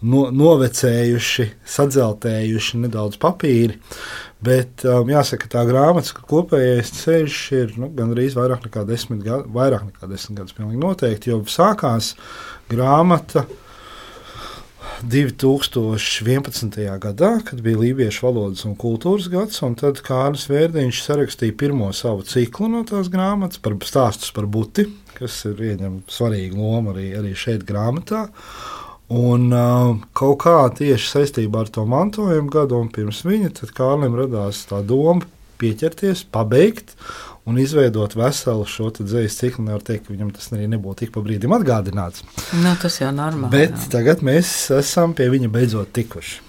no, 0.03 0.27
novecējuši, 0.35 1.48
sadzeltējuši 1.77 2.83
nedaudz 2.85 3.18
papīri. 3.22 3.79
Bet 4.42 4.83
um, 4.90 5.07
jāsaka, 5.07 5.46
tā 5.51 5.62
grāmatas 5.68 6.16
kopējais 6.18 6.90
ceļš 6.98 7.40
ir 7.55 7.75
nu, 7.79 7.92
gandrīz 7.94 8.35
vairāk 8.35 8.66
nekā 8.66 8.83
desmit 8.88 9.22
gadus, 9.22 9.51
vairāk 9.55 9.87
nekā 9.92 10.11
desmit 10.11 10.42
gadus, 10.42 10.57
noteikti. 10.59 11.31
Jo 11.31 11.44
sākās 11.46 12.16
grāmata 12.72 13.46
2011. 15.03 16.99
gadā, 17.03 17.31
kad 17.45 17.61
bija 17.61 17.79
Lībiešu 17.81 18.27
valodas 18.27 18.62
un 18.69 18.77
kultūras 18.79 19.27
gads, 19.33 19.59
un 19.67 19.75
tad 19.79 19.99
Kārlis 20.07 20.47
Vērdiņš 20.51 21.01
sarakstīja 21.03 21.57
pirmo 21.59 21.88
savu 21.97 22.23
ciklu 22.29 22.69
no 22.71 22.85
tās 22.87 23.11
grāmatas 23.11 23.59
par 23.62 23.75
stāstus 23.83 24.31
par 24.35 24.47
buti, 24.47 24.87
kas 25.17 25.41
ir 25.51 25.59
ieņem 25.73 26.01
svarīgu 26.12 26.61
lomu 26.61 26.95
arī, 26.95 27.09
arī 27.19 27.35
šeit 27.35 27.67
grāmatā. 27.69 28.29
Un 29.12 29.51
uh, 29.51 29.99
kaut 30.17 30.38
kā 30.47 30.57
tieši 30.79 31.11
saistībā 31.17 31.67
ar 31.67 31.73
to 31.75 31.85
mantojumu 31.85 32.53
gadu 32.55 32.79
un 32.79 32.88
pirms 32.95 33.25
viņa, 33.27 33.51
tad 33.59 33.75
Kārlim 33.77 34.15
radās 34.17 34.62
tā 34.71 34.81
doma 34.87 35.27
pieķerties, 35.61 36.25
pabeigt 36.33 36.95
un 37.47 37.59
izveidot 37.59 38.15
veselu 38.17 38.65
šo 38.69 38.91
dzīslu 38.99 39.35
ciklu. 39.39 39.65
Nevar 39.67 39.83
teikt, 39.87 40.07
ka 40.07 40.15
viņam 40.15 40.31
tas 40.37 40.49
arī 40.55 40.69
nebūtu 40.71 41.03
tik 41.05 41.13
pa 41.15 41.23
brīdim 41.25 41.53
atgādināts. 41.57 42.23
Nu, 42.63 42.73
tas 42.83 43.01
jau 43.01 43.11
normāli. 43.15 43.51
Bet 43.55 43.75
jā. 43.77 43.89
tagad 43.97 44.23
mēs 44.27 44.53
esam 44.79 45.15
pie 45.19 45.27
viņa 45.33 45.51
beidzot 45.53 45.93
tikuši. 45.97 46.41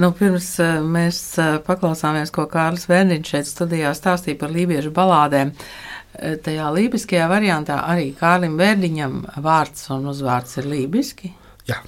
Nu, 0.00 0.08
pirms 0.16 0.48
eh, 0.64 0.78
mēs 0.80 1.18
eh, 1.42 1.58
paklausāmies, 1.66 2.32
ko 2.32 2.46
Kārlis 2.48 2.86
Vērniņš 2.88 3.32
šeit 3.34 3.50
studijā 3.50 3.90
stāstīja 3.96 4.38
par 4.40 4.54
lībiešu 4.54 4.92
balādēm. 4.96 5.52
eh, 5.52 6.38
Tajā 6.40 6.70
lībiskajā 6.78 7.26
variantā 7.28 7.82
arī 7.84 8.14
Kārlim 8.16 8.56
Vērdiņam 8.60 9.18
vārds 9.44 9.90
un 9.92 10.08
uzvārds 10.14 10.56
ir 10.62 10.70
lībiski. 10.72 11.34
Jā. 11.68 11.82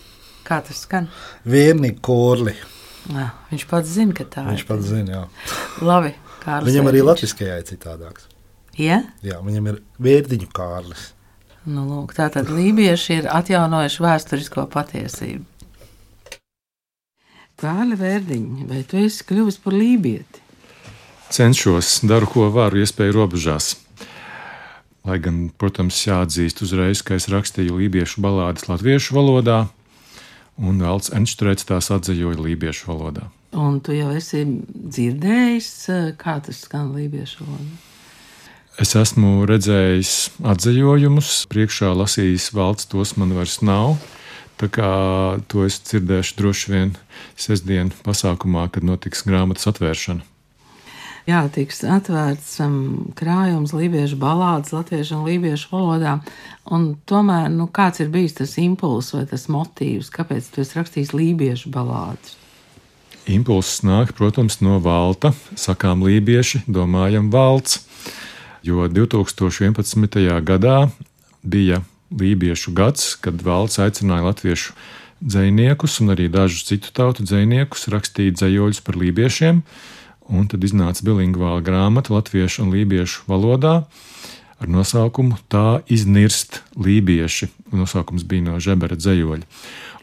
Kā 0.45 0.61
tas 0.61 0.85
skan? 0.85 1.09
Vienīgi 1.49 2.03
korli. 2.05 2.53
Jā, 3.09 3.31
viņš 3.51 3.65
pats 3.71 3.89
zina, 3.97 4.13
ka 4.17 4.25
tā 4.29 4.45
Viņš 4.51 4.61
ir. 4.61 4.69
pats 4.69 4.87
zina. 4.93 5.17
Jā. 5.17 5.25
Labi, 5.85 6.13
Kārlis. 6.45 6.69
Viņam 6.69 6.93
arī 6.93 7.01
latviskajā 7.09 7.57
ir 7.63 7.67
citādāks. 7.73 8.29
Ja? 8.81 9.03
Jā, 9.25 9.41
viņam 9.45 9.73
ir 9.73 9.83
vērtiņu 10.03 10.49
kārlis. 10.55 11.11
Nu, 11.65 11.87
lūk, 11.89 12.13
tātad 12.17 12.51
lībieši 12.53 13.21
ir 13.23 13.29
atjaunojuši 13.33 14.03
vēsturisko 14.05 14.67
patiesību. 14.73 15.47
Kārli 17.61 17.97
Vērdiņš, 17.97 18.65
vai 18.69 18.83
tu 18.85 18.99
esi 19.01 19.25
kļuvis 19.25 19.61
par 19.63 19.77
lībieti? 19.79 20.43
Cenšos, 21.33 22.01
daru, 22.05 22.29
ko 22.29 22.49
varu, 22.53 22.83
iespēju 22.83 23.15
robežās. 23.15 23.71
Lai 25.07 25.21
gan, 25.23 25.47
protams, 25.61 26.03
jāatzīst 26.05 26.61
uzreiz, 26.67 27.01
ka 27.07 27.17
es 27.17 27.31
rakstīju 27.33 27.79
lībiešu 27.79 28.25
balādes 28.25 28.67
latviešu 28.69 29.17
valodā, 29.17 29.59
un 30.59 30.83
Valts 30.83 31.15
Enštrēts 31.15 31.71
tās 31.71 31.91
atzīvoja 31.95 32.43
lībiešu 32.43 32.91
valodā. 32.91 33.31
Un 33.55 33.79
tu 33.85 33.95
jau 33.95 34.11
esi 34.19 34.43
dzirdējis, 34.75 35.73
kā 36.21 36.41
tas 36.45 36.65
skan 36.67 36.93
lībiešu 36.97 37.47
valodā? 37.47 37.94
Es 38.75 38.97
esmu 38.99 39.45
redzējis 39.47 40.13
atzījumus, 40.51 41.45
priekšā 41.47 41.93
lasījis 41.95 42.49
valsts, 42.57 42.89
tos 42.91 43.13
man 43.15 43.31
vairs 43.37 43.61
nav. 43.63 44.01
Tā 44.59 44.67
kā 44.71 44.89
to 45.51 45.63
es 45.67 45.77
dzirdēšu 45.87 46.35
droši 46.41 46.73
vien 46.73 46.91
sestdien 47.39 47.93
pasākumā, 48.03 48.67
kad 48.75 48.87
notiks 48.87 49.23
grāmatas 49.27 49.71
atvēršana. 49.71 50.27
Jā, 51.25 51.45
tiks 51.55 51.85
atvērts 51.87 52.59
um, 52.67 52.75
krājums 53.17 53.73
lībiešu 53.73 54.19
balādes 54.21 54.75
latviešu 54.75 55.21
un 55.21 55.25
lībiešu 55.31 55.71
valodā. 55.71 56.19
Un 56.75 56.91
tomēr, 57.09 57.47
nu, 57.55 57.71
kāds 57.71 58.03
ir 58.03 58.11
bijis 58.13 58.37
tas 58.43 58.59
impulss 58.61 59.15
vai 59.15 59.23
tas 59.31 59.47
motīvs, 59.49 60.11
kāpēc 60.13 60.51
tu 60.51 60.61
esi 60.67 60.81
rakstījis 60.81 61.15
lībiešu 61.15 61.73
balādes? 61.73 62.35
Impulss 63.31 63.81
nāk, 63.87 64.13
protams, 64.19 64.59
no 64.61 64.83
valta. 64.85 65.33
Sakām 65.57 66.05
lībieši, 66.05 66.67
domājam 66.69 67.31
valsts 67.33 67.87
jo 68.65 68.89
2011. 68.89 70.41
gadā 70.45 70.89
bija 71.43 71.83
Lībiešu 72.15 72.71
gads, 72.77 73.15
kad 73.19 73.41
valsts 73.43 73.81
aicināja 73.83 74.29
latviešu 74.29 74.75
dziniekus 75.25 75.99
un 76.01 76.13
arī 76.15 76.29
dažus 76.31 76.67
citu 76.69 76.93
tautu 76.95 77.25
dziniekus 77.27 77.89
rakstīt 77.91 78.37
dzējoļus 78.39 78.83
par 78.87 78.99
lībiešiem, 79.01 79.63
un 80.31 80.49
tad 80.49 80.65
iznāca 80.65 81.03
bilingvāla 81.07 81.65
grāmata 81.65 82.15
latviešu 82.15 82.65
un 82.65 82.75
lībiešu 82.77 83.27
valodā 83.31 83.83
ar 84.61 84.71
nosaukumu 84.71 85.41
Tā 85.51 85.83
iznirst 85.91 86.63
lībieši. 86.79 87.51
Nosaukums 87.75 88.25
bija 88.29 88.47
no 88.47 88.61
žebera 88.63 88.97
dzējoļa. 88.97 89.45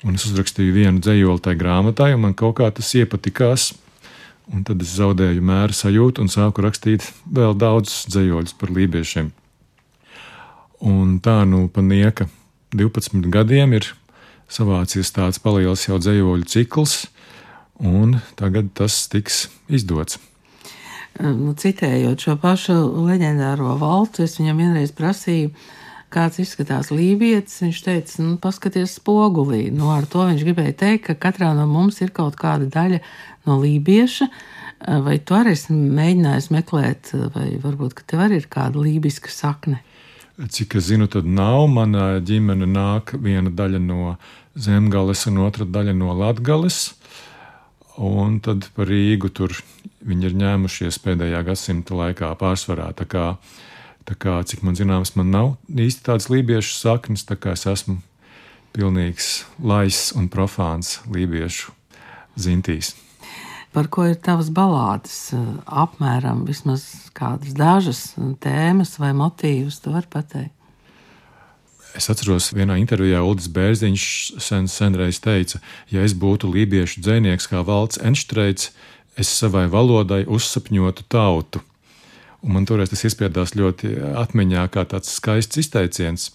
Un 0.03 0.17
es 0.17 0.25
uzrakstīju 0.27 0.75
vienu 0.75 1.01
dzējoli 1.01 1.41
tajā 1.45 1.59
grāmatā, 1.61 2.09
un 2.15 2.25
man 2.25 2.35
kaut 2.37 2.57
kā 2.59 2.67
tas 2.73 2.89
iepatikās. 2.97 3.71
Un 4.51 4.65
tad 4.67 4.81
es 4.83 4.95
zaudēju 4.97 5.43
mēru 5.47 5.75
sajūtu 5.75 6.23
un 6.23 6.31
sāku 6.31 6.65
rakstīt 6.65 7.05
vēl 7.31 7.55
daudzus 7.55 8.09
dzējoļus 8.11 8.57
par 8.59 8.73
lībiešiem. 8.75 9.31
Un 10.91 11.19
tā 11.23 11.41
nu 11.47 11.67
pa 11.71 11.83
nieka 11.85 12.27
12 12.75 13.29
gadiem 13.31 13.77
ir 13.77 13.87
savācies 14.51 15.13
tāds 15.15 15.39
paliels 15.39 15.85
jau 15.87 15.99
dzējoļu 16.01 16.49
cikls, 16.51 17.05
un 17.79 18.19
tagad 18.39 18.73
tas 18.75 19.05
tiks 19.11 19.45
izdots. 19.71 20.19
Nu, 21.19 21.53
citējot 21.59 22.23
šo 22.23 22.37
pašu 22.39 22.75
leģendāro 23.05 23.75
valtu, 23.79 24.23
es 24.25 24.37
viņam 24.39 24.61
vienreiz 24.63 24.93
prasīju, 24.95 25.51
kāds 26.11 26.41
izskatās 26.43 26.91
lībietis. 26.93 27.61
Viņš 27.63 27.81
teica, 27.85 28.17
nu, 28.23 28.37
paskaties 28.41 28.97
spogulī. 28.99 29.65
Nu, 29.73 29.89
ar 29.93 30.07
to 30.09 30.25
viņš 30.27 30.43
gribēja 30.47 30.77
teikt, 30.83 31.05
ka 31.09 31.17
katrā 31.29 31.53
no 31.57 31.67
mums 31.69 32.01
ir 32.03 32.13
kaut 32.15 32.37
kāda 32.39 32.69
daļa 32.71 33.01
no 33.49 33.59
lībieša. 33.61 34.27
Vai 35.05 35.19
tu 35.21 35.37
arī 35.37 35.53
esi 35.53 35.75
mēģinājis 35.77 36.49
meklēt, 36.53 37.11
vai 37.35 37.51
varbūt 37.61 38.01
tev 38.09 38.23
arī 38.25 38.41
ir 38.41 38.47
kāda 38.49 38.81
lībiska 38.81 39.29
sakne? 39.29 39.83
Cik 40.41 40.79
es 40.79 40.87
zinu, 40.89 41.05
tad 41.11 41.27
nav. 41.29 41.67
Mana 41.69 42.15
ģimene 42.23 42.65
nāk 42.65 43.13
viena 43.21 43.51
daļa 43.53 43.81
no 43.83 44.15
Zemgales 44.57 45.27
un 45.29 45.43
otra 45.45 45.67
daļa 45.69 45.93
no 45.97 46.15
Latgales. 46.17 46.95
Un 48.01 48.39
tad 48.41 48.65
par 48.73 48.89
Rīgu 48.89 49.29
tur 49.35 49.53
viņi 50.07 50.29
ir 50.29 50.37
ņēmušies 50.39 50.97
pēdējā 51.03 51.43
gadsimta 51.45 51.97
laikā 51.99 52.31
pārsvarā. 52.39 52.89
Tā 52.97 53.05
kā, 53.05 53.25
tā 54.07 54.17
kā, 54.17 54.39
cik 54.47 54.63
man 54.65 54.77
zināms, 54.79 55.15
man 55.19 55.31
nav 55.33 55.53
īsti 55.69 56.07
tādas 56.07 56.29
lībiešu 56.31 56.75
saknes, 56.77 57.27
tā 57.27 57.37
kā 57.39 57.55
es 57.57 57.67
esmu 57.69 57.99
pilnīgs 58.75 59.43
laiss 59.59 60.11
un 60.15 60.31
profāns 60.31 60.99
lībiešu 61.11 61.75
zintīs 62.39 62.95
par 63.71 63.87
ko 63.87 64.05
ir 64.09 64.17
tavas 64.19 64.51
balādes, 64.53 65.31
apmēram 65.65 66.43
vismaz 66.47 66.83
kādas 67.15 67.55
dažas 67.55 68.01
tēmas 68.43 68.97
vai 68.99 69.13
motīvus, 69.15 69.79
tu 69.83 69.93
vari 69.95 70.09
pateikt. 70.11 70.55
Es 71.95 72.07
atceros, 72.07 72.53
vienā 72.55 72.77
intervijā 72.79 73.19
Ulris 73.19 73.49
Bērziņš 73.51 74.03
sen, 74.39 74.69
senreiz 74.71 75.19
teica, 75.19 75.59
ja 75.91 76.05
es 76.07 76.15
būtu 76.15 76.47
lībiešu 76.51 77.03
dzinieks 77.03 77.49
kā 77.51 77.65
valsts 77.67 77.99
Enštreits, 77.99 78.69
es 79.19 79.27
savai 79.27 79.65
valodai 79.71 80.21
uzsapņotu 80.23 81.03
tautu. 81.11 81.59
Un 82.41 82.55
man 82.55 82.65
toreiz 82.65 82.89
tas 82.89 83.03
iespiedās 83.05 83.53
ļoti 83.53 83.93
atmiņā, 84.17 84.65
kā 84.73 84.85
tāds 84.89 85.13
skaists 85.13 85.61
izteiciens. 85.61 86.31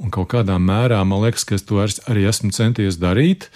Un 0.00 0.10
kaut 0.14 0.30
kādā 0.32 0.56
mērā 0.58 1.02
man 1.06 1.22
liekas, 1.22 1.44
ka 1.46 1.58
es 1.58 1.66
to 1.68 1.82
arī 1.84 2.24
esmu 2.30 2.50
centies 2.56 2.96
darīt. 3.00 3.50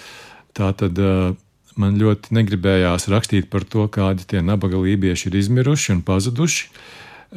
Tā 0.57 0.71
tad 0.77 1.01
uh, 1.01 1.33
man 1.81 1.97
ļoti 1.99 2.35
negribējās 2.37 3.09
rakstīt 3.13 3.49
par 3.53 3.65
to, 3.65 3.87
kādi 3.89 4.27
tie 4.29 4.43
nabaga 4.45 4.81
lībieši 4.83 5.31
ir 5.31 5.39
izmiruši 5.41 5.95
un 5.97 6.05
pazuduši. 6.07 6.69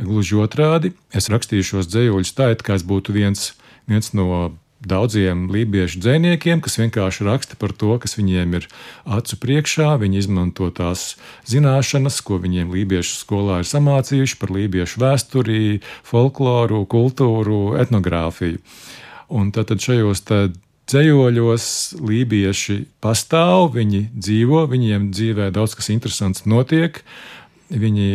Gluži 0.02 0.38
otrādi, 0.40 0.94
es 1.12 1.28
rakstīju 1.32 1.68
šos 1.68 1.90
dzējoļus 1.92 2.36
tā, 2.38 2.52
it 2.56 2.62
kā 2.64 2.78
es 2.80 2.86
būtu 2.88 3.12
viens, 3.16 3.50
viens 3.92 4.14
no 4.16 4.54
daudziem 4.86 5.46
lībiešu 5.54 6.02
dziniekiem, 6.02 6.62
kas 6.62 6.80
vienkārši 6.82 7.28
raksta 7.28 7.58
par 7.60 7.74
to, 7.74 7.94
kas 8.02 8.18
viņiem 8.18 8.58
ir 8.60 8.68
acu 9.06 9.38
priekšā. 9.42 9.94
Viņi 10.02 10.22
izmanto 10.24 10.72
tās 10.74 11.16
zināšanas, 11.50 12.22
ko 12.26 12.42
viņiem 12.42 12.74
lībiešu 12.74 13.22
skolā 13.22 13.62
ir 13.62 13.70
samācījuši 13.70 14.40
par 14.42 14.54
lībiešu 14.58 15.04
vēsturi, 15.04 15.62
folkloru, 16.08 16.84
kultūru, 16.90 17.78
etnogrāfiju. 17.82 18.62
Un 19.32 19.54
tad 19.56 19.72
šajos 19.80 20.26
tad 20.28 20.60
Ceļoļos 20.92 21.66
lībieši 22.04 22.74
pastāv, 23.00 23.70
viņi 23.78 24.10
dzīvo, 24.12 24.66
viņiem 24.68 25.12
dzīvē 25.16 25.52
daudz 25.56 25.78
kas 25.80 25.88
interesants 25.94 26.44
notiek. 26.50 27.00
Viņi 27.72 28.08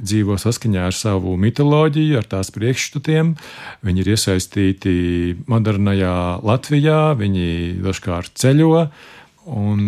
dzīvo 0.00 0.38
saskaņā 0.40 0.86
ar 0.88 0.96
savu 0.96 1.34
mitoloģiju, 1.40 2.16
ar 2.20 2.28
tās 2.28 2.48
priekšstatiem. 2.54 3.34
Viņi 3.84 4.04
ir 4.04 4.12
iesaistīti 4.14 4.94
modernajā 5.50 6.14
Latvijā, 6.40 7.00
viņi 7.18 7.48
dažkārt 7.84 8.32
ceļo. 8.40 8.86
Un, 9.48 9.84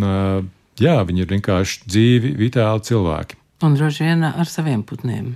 jā, 0.80 0.98
viņi 1.08 1.24
ir 1.24 1.32
vienkārši 1.32 1.88
dzīvi, 1.88 2.34
vitāli 2.40 2.84
cilvēki. 2.90 3.40
Un 3.64 3.76
droši 3.76 4.06
vien 4.08 4.24
ar 4.28 4.48
saviem 4.48 4.84
putniem 4.84 5.34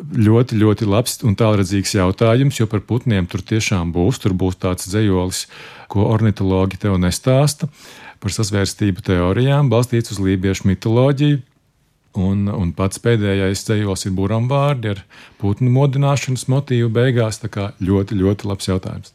ļoti, 0.00 0.56
ļoti 0.56 0.88
labs 0.88 1.18
un 1.26 1.36
tālredzīgs 1.36 1.94
jautājums, 1.98 2.58
jo 2.58 2.66
par 2.70 2.80
putniem 2.88 3.26
tur 3.28 3.42
tiešām 3.44 3.92
būs. 3.92 4.22
Tur 4.22 4.34
būs 4.38 4.58
tāds 4.60 4.88
dzējolis, 4.88 5.46
ko 5.92 6.08
ornitologi 6.12 6.80
tev 6.80 6.98
nestāsta 7.00 7.68
par 8.22 8.32
sasvērstību 8.32 9.02
teorijām, 9.02 9.70
balstīts 9.72 10.14
uz 10.14 10.20
lībiešu 10.22 10.68
mitoloģiju. 10.70 11.40
Un, 12.12 12.44
un 12.52 12.74
pats 12.76 13.00
pēdējais 13.00 13.62
ceļos 13.64 14.04
ir 14.04 14.12
buram 14.12 14.44
vārdi 14.50 14.90
ar 14.90 14.98
putnu 15.40 15.70
modināšanas 15.72 16.44
motīvu 16.52 16.90
beigās. 16.92 17.40
Tā 17.40 17.48
kā 17.52 17.70
ļoti, 17.80 18.18
ļoti 18.20 18.48
labs 18.50 18.68
jautājums. 18.68 19.14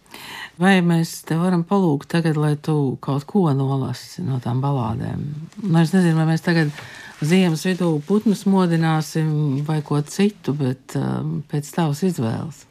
Vai 0.58 0.80
mēs 0.82 1.20
te 1.28 1.38
varam 1.38 1.62
palūgt 1.68 2.10
tagad, 2.16 2.40
lai 2.42 2.56
tu 2.58 2.98
kaut 3.06 3.28
ko 3.30 3.46
nolasi 3.54 4.26
no 4.26 4.40
tām 4.42 4.64
balādēm? 4.64 5.28
Nu, 5.62 5.76
es 5.84 5.94
nezinu, 5.94 6.18
vai 6.18 6.26
mēs 6.32 6.42
tagad 6.46 6.74
ziemas 7.22 7.68
vidū 7.70 7.92
putnus 8.08 8.48
modināsim 8.50 9.62
vai 9.68 9.84
ko 9.86 10.02
citu, 10.02 10.58
bet 10.58 10.98
um, 10.98 11.44
pēc 11.52 11.70
tavas 11.76 12.02
izvēles. 12.08 12.64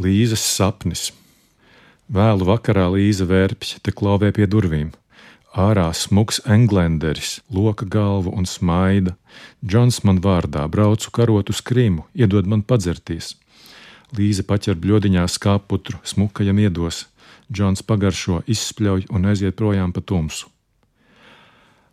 Līzes 0.00 0.40
sapnis. 0.40 1.10
Vēlu 2.12 2.48
vakarā 2.48 2.88
Līza 2.92 3.28
vērpja 3.28 3.84
te 3.84 3.92
klauvē 3.92 4.32
pie 4.32 4.48
durvīm. 4.48 4.90
Ārā 5.52 5.90
smuks 5.92 6.38
englenderis, 6.48 7.42
loka 7.52 7.84
galvu 7.84 8.30
un 8.32 8.46
smaida. 8.48 9.12
Džons 9.60 10.00
man 10.00 10.22
vārdā 10.24 10.64
braucu 10.64 11.10
karot 11.12 11.52
uz 11.52 11.60
Krimu, 11.60 12.06
iedod 12.16 12.48
man 12.48 12.62
padzerties. 12.64 13.34
Līza 14.16 14.46
paķer 14.48 14.80
bļodiņā 14.80 15.26
skāputru, 15.28 16.00
smukajam 16.08 16.56
iedos. 16.56 17.04
Džons 17.52 17.84
pagaršo, 17.84 18.40
izspļauj 18.48 19.10
un 19.12 19.28
aiziet 19.28 19.56
projām 19.60 19.92
pa 19.92 20.00
tumsu. 20.00 20.48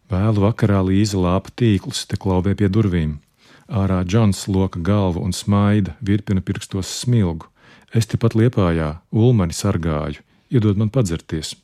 Vēlu 0.07 0.47
vakarā 0.47 0.79
Līza 0.79 1.19
lāpa 1.19 1.51
tīklus, 1.51 2.07
te 2.07 2.15
klauvē 2.15 2.55
pie 2.55 2.71
durvīm. 2.71 3.17
Ārā 3.67 4.05
Džons 4.07 4.47
loka 4.47 4.79
galvu 4.79 5.19
un 5.19 5.35
smaida, 5.35 5.99
virpina 5.99 6.39
pirkstos 6.39 6.87
smilgu. 7.03 7.51
Es 7.91 8.07
tepat 8.07 8.39
liepājā, 8.39 9.01
ulmani 9.11 9.51
sargāju, 9.51 10.23
iedod 10.47 10.79
man 10.79 10.89
padzerties. 10.89 11.57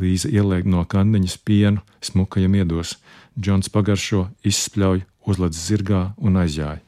Līza 0.00 0.28
ieliek 0.32 0.66
no 0.66 0.82
kandiņas 0.84 1.36
pienu, 1.46 1.82
smukajam 2.02 2.56
iedos. 2.58 2.96
Džons 3.38 3.70
pagaršo, 3.70 4.26
izspļauj, 4.46 5.04
uzlec 5.26 5.54
zirgā 5.54 6.02
un 6.18 6.40
aizjāja. 6.42 6.82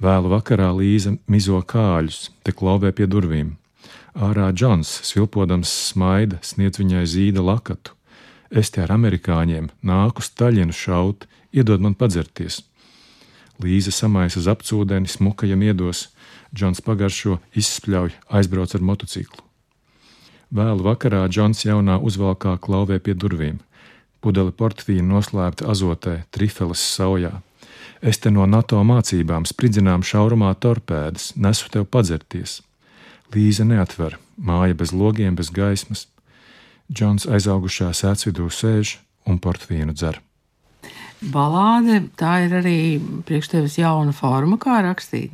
Vēlu 0.00 0.30
vakarā 0.32 0.70
Līza 0.76 1.14
mizo 1.28 1.60
kāļus, 1.60 2.30
te 2.44 2.52
klauvē 2.56 2.92
pie 2.96 3.08
durvīm. 3.08 3.56
Ārā 4.16 4.48
Džons, 4.52 4.90
svilpodams 5.08 5.72
smaida, 5.90 6.40
sniedz 6.42 6.80
viņai 6.80 7.04
zīda 7.08 7.44
lakatu. 7.44 7.96
Es 8.50 8.72
te 8.72 8.82
ar 8.82 8.92
amerikāņiem 8.96 9.68
nāku 9.86 10.24
staļinu 10.24 10.74
šaut, 10.74 11.28
iedod 11.52 11.84
man 11.84 11.94
padzerties. 11.94 12.62
Līza 13.60 13.92
samaisa 13.92 14.40
uz 14.40 14.48
apcūdeni, 14.48 15.08
smukajam 15.08 15.62
iedos, 15.68 16.08
Džons 16.56 16.80
pagaršo, 16.82 17.38
izspļauj, 17.54 18.16
aizbrauc 18.40 18.74
ar 18.74 18.82
motociklu. 18.82 19.49
Vēlu 20.50 20.82
vakarā 20.82 21.26
Džons 21.30 21.62
jaunā 21.62 22.00
uzvalkā 22.02 22.56
klauvē 22.58 22.98
pie 22.98 23.14
durvīm. 23.14 23.60
Pudele 24.20 24.50
portfīna 24.50 25.06
noslēpta 25.14 25.68
azotē, 25.70 26.24
trifeles 26.34 26.82
saujā. 26.82 27.36
Es 28.02 28.18
te 28.18 28.32
no 28.34 28.46
NATO 28.50 28.80
mācībām 28.82 29.46
spridzinām 29.46 30.02
šaurumā 30.02 30.50
torpēdas, 30.58 31.34
nesu 31.36 31.70
tev 31.70 31.86
padzerties. 31.86 32.60
Līza 33.30 33.64
neatver, 33.64 34.16
māja 34.36 34.74
bez 34.74 34.90
logiem, 34.90 35.36
bez 35.38 35.52
gaismas. 35.54 36.08
Džons 36.90 37.28
aizaugušā 37.30 37.92
sēdvidū 37.94 38.48
sēž 38.50 38.96
un 39.30 39.38
portfīnu 39.38 39.94
dzer. 39.94 40.18
Balāde 41.20 42.00
tā 42.18 42.40
ir 42.48 42.56
arī 42.58 42.78
priekš 43.28 43.52
tevis 43.52 43.78
jauna 43.78 44.16
forma, 44.16 44.58
kā 44.58 44.80
rakstīt. 44.82 45.30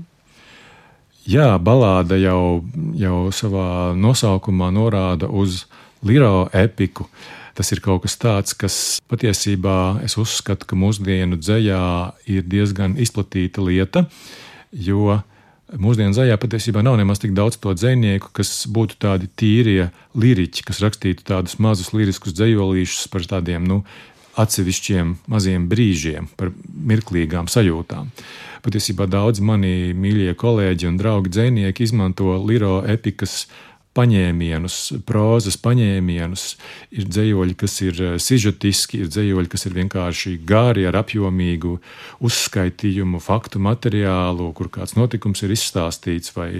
Jā, 1.27 1.57
balāde 1.59 2.21
jau, 2.23 2.63
jau 2.95 3.17
savā 3.35 3.95
nosaukumā 3.99 4.71
norāda 4.71 5.27
uz 5.27 5.65
liro 6.07 6.47
epiku. 6.55 7.09
Tas 7.57 7.73
ir 7.73 7.81
kaut 7.83 8.05
kas 8.05 8.15
tāds, 8.21 8.55
kas 8.55 8.77
patiesībā 9.11 10.05
es 10.07 10.15
uzskatu, 10.21 10.69
ka 10.69 10.79
mūsdienu 10.79 11.39
dzējā 11.41 11.87
ir 12.31 12.45
diezgan 12.47 12.99
izplatīta 13.01 13.65
lieta, 13.65 14.05
jo 14.71 15.17
Mūsdienu 15.67 16.15
zājā 16.15 16.37
patiesībā 16.39 16.79
nav 16.87 16.95
nemaz 16.95 17.19
tik 17.19 17.33
daudz 17.35 17.57
to 17.59 17.73
dzinieku, 17.75 18.29
kas 18.39 18.51
būtu 18.71 19.01
tādi 19.03 19.27
tīrie 19.27 19.89
liriķi, 20.15 20.63
kas 20.63 20.79
rakstītu 20.85 21.27
tādus 21.27 21.57
mazus 21.59 21.91
liriskus 21.91 22.37
dzējolīšus 22.39 23.09
par 23.11 23.27
tādiem 23.27 23.67
nu, 23.67 23.81
atsevišķiem 24.37 25.15
maziem 25.33 25.69
brīžiem, 25.71 26.29
par 26.37 26.53
mirklīgām 26.67 27.49
sajūtām. 27.51 28.11
Patiesībā 28.67 29.07
daudzi 29.09 29.45
mani 29.47 29.95
mīļie 29.95 30.35
kolēģi 30.39 30.91
un 30.91 30.99
draugi 31.01 31.33
dzinieki 31.33 31.87
izmanto 31.87 32.35
liro 32.43 32.81
epikas 32.87 33.45
paņēmienus, 33.97 34.77
prozas 35.09 35.57
paņēmienus. 35.63 36.45
Ir 36.97 37.09
dzējoļi, 37.09 37.57
kas 37.59 37.77
ir 37.87 38.01
eh, 38.03 38.17
sižetiski, 38.23 39.03
ir 39.05 39.13
dzējoļi, 39.13 39.53
kas 39.53 39.67
ir 39.69 39.77
vienkārši 39.81 40.37
gari 40.49 40.87
ar 40.89 41.01
apjomīgu 41.01 41.77
uzskaitījumu, 42.27 43.21
faktu 43.25 43.63
materiālu, 43.63 44.51
kur 44.57 44.71
kāds 44.73 44.97
notikums 44.99 45.45
ir 45.47 45.55
izstāstīts 45.57 46.35
vai, 46.37 46.51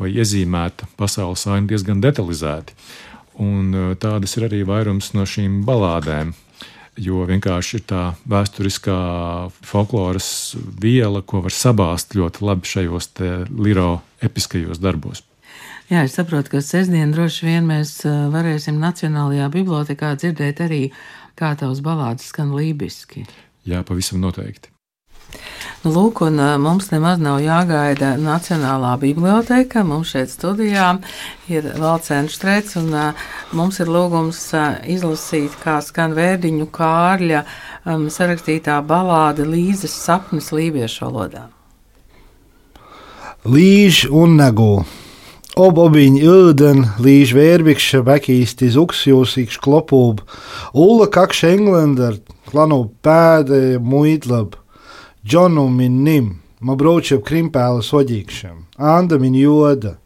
vai 0.00 0.12
iezīmēta 0.14 0.90
pasaules 0.98 1.46
aina 1.50 1.70
diezgan 1.70 2.02
detalizēti. 2.04 2.74
Un 3.42 3.70
eh, 3.70 3.94
tādas 4.02 4.36
ir 4.38 4.48
arī 4.50 4.64
vairums 4.66 5.12
no 5.14 5.28
šīm 5.28 5.62
balādēm. 5.68 6.34
Jo 6.96 7.26
vienkārši 7.28 7.78
ir 7.78 7.82
tā 7.90 8.02
vēsturiskā 8.30 8.98
folkloras 9.68 10.28
viela, 10.80 11.20
ko 11.20 11.42
var 11.44 11.52
sabāzt 11.52 12.16
ļoti 12.16 12.44
labi 12.46 12.70
šajos 12.70 13.10
liro 13.52 13.90
episkajos 14.24 14.80
darbos. 14.80 15.22
Jā, 15.90 16.02
es 16.02 16.16
saprotu, 16.18 16.56
ka 16.56 16.62
sestdien 16.64 17.12
droši 17.14 17.46
vien 17.46 17.68
mēs 17.68 18.00
varēsim 18.32 18.80
Nacionālajā 18.82 19.50
bibliotekā 19.54 20.16
dzirdēt 20.18 20.64
arī, 20.64 20.80
kā 21.38 21.52
tavs 21.58 21.84
balādes 21.84 22.32
skan 22.32 22.56
lībiski. 22.56 23.26
Jā, 23.68 23.84
pavisam 23.86 24.18
noteikti. 24.24 24.75
Nu, 25.84 25.92
lūk, 25.94 26.24
un 26.26 26.40
mums 26.58 26.88
nemaz 26.90 27.20
nav 27.22 27.36
jāgaida 27.44 28.16
Nacionālā 28.18 28.96
biblioteka. 28.98 29.84
Mums 29.86 30.10
šeit 30.16 30.32
studijā 30.32 30.88
ir 31.52 31.68
Valcēns 31.78 32.34
Štrēts, 32.34 32.74
un 32.80 32.90
mums 33.54 33.78
ir 33.78 33.92
lūgums 33.92 34.40
izlasīt, 34.90 35.54
kā 35.62 35.76
skan 35.86 36.16
vērdiņu 36.16 36.66
Kārļa 36.74 37.44
um, 37.44 38.08
sarakstītā 38.10 38.80
balāde 38.82 39.46
Līzes 39.46 39.94
sapnis 39.94 40.50
lībiešu 40.50 41.06
valodā. 41.06 41.46
Līž 43.46 44.08
un 44.10 44.40
negū. 44.40 44.72
Obobiņa 45.56 46.18
ilden, 46.20 46.82
līž 46.98 47.30
vērbikša, 47.32 48.02
bekīsti 48.04 48.74
zuksjūsīkš 48.74 49.62
klopūb, 49.62 50.18
ulla 50.74 51.06
kakš 51.08 51.46
englender, 51.54 52.18
klanu 52.50 52.82
pēde 53.06 53.78
muitlab, 53.78 54.58
džonu 55.26 55.68
min 55.68 56.02
nim, 56.06 56.26
ma 56.62 56.76
braučab 56.78 57.24
krimpēla 57.26 57.80
soģīkšam, 57.82 58.60
anda 58.78 59.16
min 59.18 59.34
joda. 59.34 59.96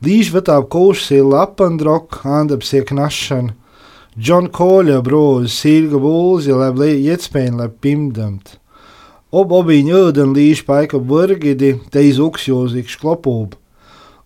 Līž 0.00 0.30
vetāp 0.32 0.70
kūšsī 0.72 1.18
lapandrok, 1.20 2.22
anda 2.24 2.56
psiek 2.62 2.94
našan, 2.96 3.50
John 4.16 4.48
Koļa 4.48 5.02
brūz, 5.04 5.52
sīlga 5.52 6.00
būlzi, 6.00 6.54
lai 6.56 6.94
ietspēn, 6.94 7.60
lai 7.60 7.68
pimdamt. 7.68 8.54
Ob 9.28 9.52
obiņa 9.52 9.98
ilden 9.98 10.32
līž 10.32 10.64
paika 10.64 10.96
burgidi, 10.96 11.74
te 11.92 12.00
iz 12.08 12.16
uksjūsīkš 12.16 12.96
klopūb. 13.04 13.58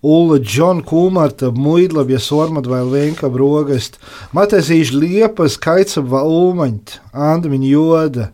Ulla 0.07 0.39
Džona 0.39 0.87
Kūmarta, 0.87 1.51
Muidlavja 1.51 2.23
Sormat 2.23 2.71
vai 2.71 2.85
Lenka 2.87 3.27
Brogast, 3.33 3.99
Matezīš 4.31 4.95
Liepas, 4.95 5.59
Kaicava 5.59 6.23
Ulmaņt, 6.31 7.01
Andamiņ 7.11 7.71
Joda, 7.73 8.31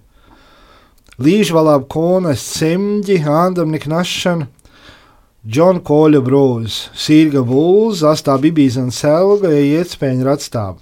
Līžvalāb 1.22 1.84
Konas 1.92 2.40
Semģi, 2.56 3.20
Andamnik 3.28 3.84
Našana, 3.86 4.48
Džona 5.46 5.82
Koļa 5.84 6.22
Brūz, 6.24 6.78
Sīrga 6.98 7.44
Bulz, 7.46 8.00
Astā 8.02 8.34
Bibīzan 8.42 8.88
Selga, 8.90 9.52
ja 9.52 9.82
ietspēņa 9.82 10.26
ratstāb. 10.26 10.80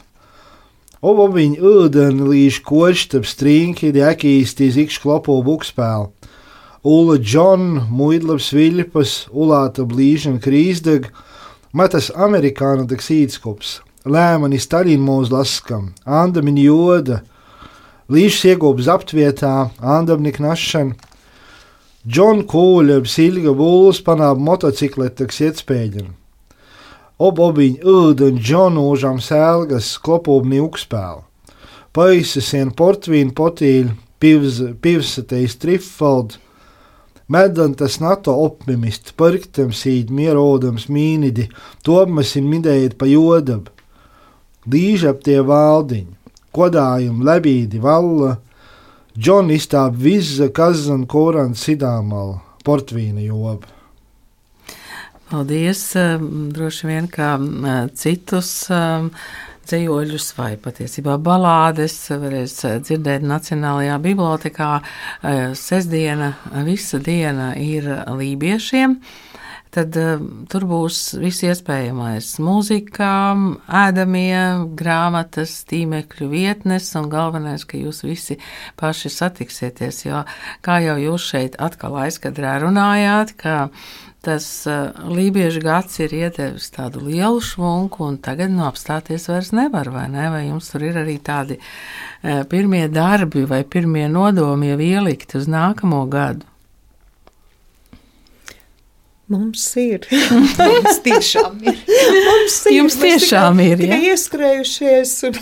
Obobiņ 1.05 1.59
ūdeni 1.61 2.29
līž 2.31 2.61
koštab 2.65 3.29
strīnki, 3.29 3.91
dēkīstī 3.93 4.71
zikš 4.73 5.01
klopo 5.03 5.37
bukspēlu. 5.45 6.09
Ula 6.89 7.19
Džona, 7.21 7.85
Muidlavs 7.91 8.53
Viļpas, 8.57 9.17
Ulāta 9.35 9.85
Blīžana 9.85 10.41
Krīsdeg, 10.41 11.11
Matas 11.77 12.09
Amerikāna 12.17 12.89
Daksītskops, 12.89 13.81
Lēmani 14.09 14.63
Staļina 14.63 15.05
mūs 15.05 15.35
laskam, 15.35 15.91
Andamin 16.07 16.63
Joda, 16.63 17.21
Līšs 18.11 18.41
iegūps 18.51 18.89
aptvietā, 18.91 19.71
Andamnik 19.79 20.41
Našana, 20.43 20.97
Džona 22.03 22.43
Kūļa, 22.51 22.97
Silga 23.07 23.53
Būls 23.55 24.01
panāb 24.03 24.41
motocikletakas 24.43 25.39
ietspēģina. 25.47 26.11
Ob 27.23 27.39
obiņ 27.45 27.77
ūden 27.87 28.41
Džonu 28.43 28.89
užām 28.91 29.21
sēlgas 29.23 29.93
klopūbni 30.03 30.59
ukspēlu. 30.65 31.23
Paisasien 31.95 32.75
portvīnu 32.75 33.31
potīļu, 33.37 33.95
pivsatejs 34.19 35.59
trifaldu, 35.63 36.43
Medantas 37.31 38.01
NATO 38.03 38.33
optimists, 38.43 39.15
parktam 39.15 39.71
sīd 39.71 40.09
mierodams 40.11 40.89
mīnidi, 40.91 41.45
tommasin 41.87 42.49
midējot 42.51 42.97
pa 42.99 43.07
jodab. 43.07 43.69
Līžap 44.67 45.23
tie 45.23 45.37
valdiņi, 45.47 46.11
kodājumi 46.57 47.27
lebīdi 47.27 47.83
valla, 47.83 48.39
Džon 49.19 49.51
izstāp 49.51 49.97
vizza, 49.99 50.47
kazan, 50.55 51.03
koran, 51.11 51.57
sidāmala, 51.59 52.39
portvīna 52.65 53.25
joba. 53.27 53.67
Paldies! 55.31 55.83
Droši 56.55 56.89
vien 56.89 57.09
kā 57.11 57.35
citus 57.99 58.51
dzējoļus 59.67 60.29
vai 60.39 60.55
patiesībā 60.63 61.19
balādes 61.23 61.97
varēs 62.23 62.57
dzirdēt 62.87 63.27
Nacionālajā 63.27 63.99
bibliotekā. 64.03 64.71
Sesdiena, 65.59 66.33
visa 66.67 67.03
diena 67.03 67.53
ir 67.59 67.87
lībiešiem. 68.09 68.97
Tad 69.71 69.95
uh, 69.95 70.19
tur 70.51 70.65
būs 70.67 70.97
viss 71.23 71.45
iespējamais- 71.47 72.33
mūzika, 72.47 73.11
ēdamie, 73.81 74.67
grāmatas, 74.75 75.61
tīmekļu 75.71 76.27
vietnes, 76.33 76.89
un 76.99 77.07
galvenais, 77.13 77.63
ka 77.65 77.79
jūs 77.79 78.03
visi 78.03 78.41
paši 78.81 79.13
satiksieties. 79.15 80.05
Jo, 80.09 80.25
kā 80.67 80.81
jau 80.83 80.99
jūs 80.99 81.29
šeit 81.33 81.59
atkal 81.63 82.01
aizkadrā 82.03 82.59
runājāt, 82.65 83.37
ka 83.39 83.71
tas 84.27 84.67
uh, 84.67 84.91
lībiešu 85.07 85.63
gads 85.65 86.03
ir 86.03 86.19
iedevis 86.19 86.67
tādu 86.75 87.07
lielu 87.07 87.39
švunku, 87.41 88.05
un 88.11 88.19
tagad 88.19 88.51
nu 88.51 88.67
apstāties 88.67 89.31
vairs 89.31 89.55
nevar, 89.55 89.95
vai 89.95 90.09
ne? 90.11 90.27
Vai 90.35 90.45
jums 90.49 90.75
tur 90.75 90.83
ir 90.91 90.99
arī 90.99 91.21
tādi 91.23 91.63
uh, 91.63 92.43
pirmie 92.51 92.89
darbi 92.91 93.47
vai 93.47 93.63
pirmie 93.63 94.09
nodomi 94.11 94.75
jau 94.75 94.83
ielikti 94.91 95.39
uz 95.39 95.47
nākamo 95.47 96.09
gadu? 96.11 96.50
Mums 99.31 99.65
ir. 99.79 100.07
Mums 100.59 100.99
tiešām 101.05 101.61
ir. 101.63 101.77
Mums 102.27 102.57
ir. 102.67 102.75
Jums 102.81 102.97
tiešām 102.99 103.61
tikai, 103.61 103.69
ir, 103.71 103.85
ja? 103.85 103.99
Tikai 104.01 104.15
ieskrējušies. 104.15 105.13
Un, 105.31 105.39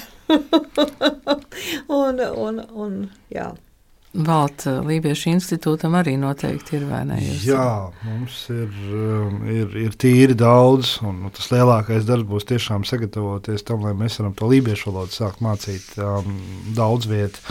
un, 2.03 2.21
un, 2.21 2.61
un, 2.85 2.99
jā. 3.33 3.49
Valta 4.19 4.79
Lībiešu 4.83 5.31
institūtam 5.31 5.95
arī 5.99 6.17
noteikti 6.19 6.79
ir, 6.79 6.87
vai 6.91 7.05
ne? 7.07 7.19
Jūs? 7.23 7.45
Jā, 7.47 7.67
mums 8.03 8.39
ir, 8.51 8.73
um, 8.91 9.37
ir, 9.47 9.77
ir 9.87 9.95
tīri 9.95 10.35
daudz, 10.39 10.97
un 11.07 11.21
nu, 11.23 11.31
tas 11.35 11.53
lielākais 11.55 12.07
darbs 12.09 12.27
būs 12.27 12.49
tiešām 12.51 12.87
sagatavoties 12.89 13.67
tam, 13.69 13.85
lai 13.87 13.95
mēs 13.99 14.19
varam 14.19 14.35
to 14.39 14.49
lībiešu 14.51 14.91
valodu 14.91 15.15
sākt 15.15 15.45
mācīt 15.45 15.95
um, 16.03 16.35
daudz 16.75 17.07
vietu. 17.11 17.45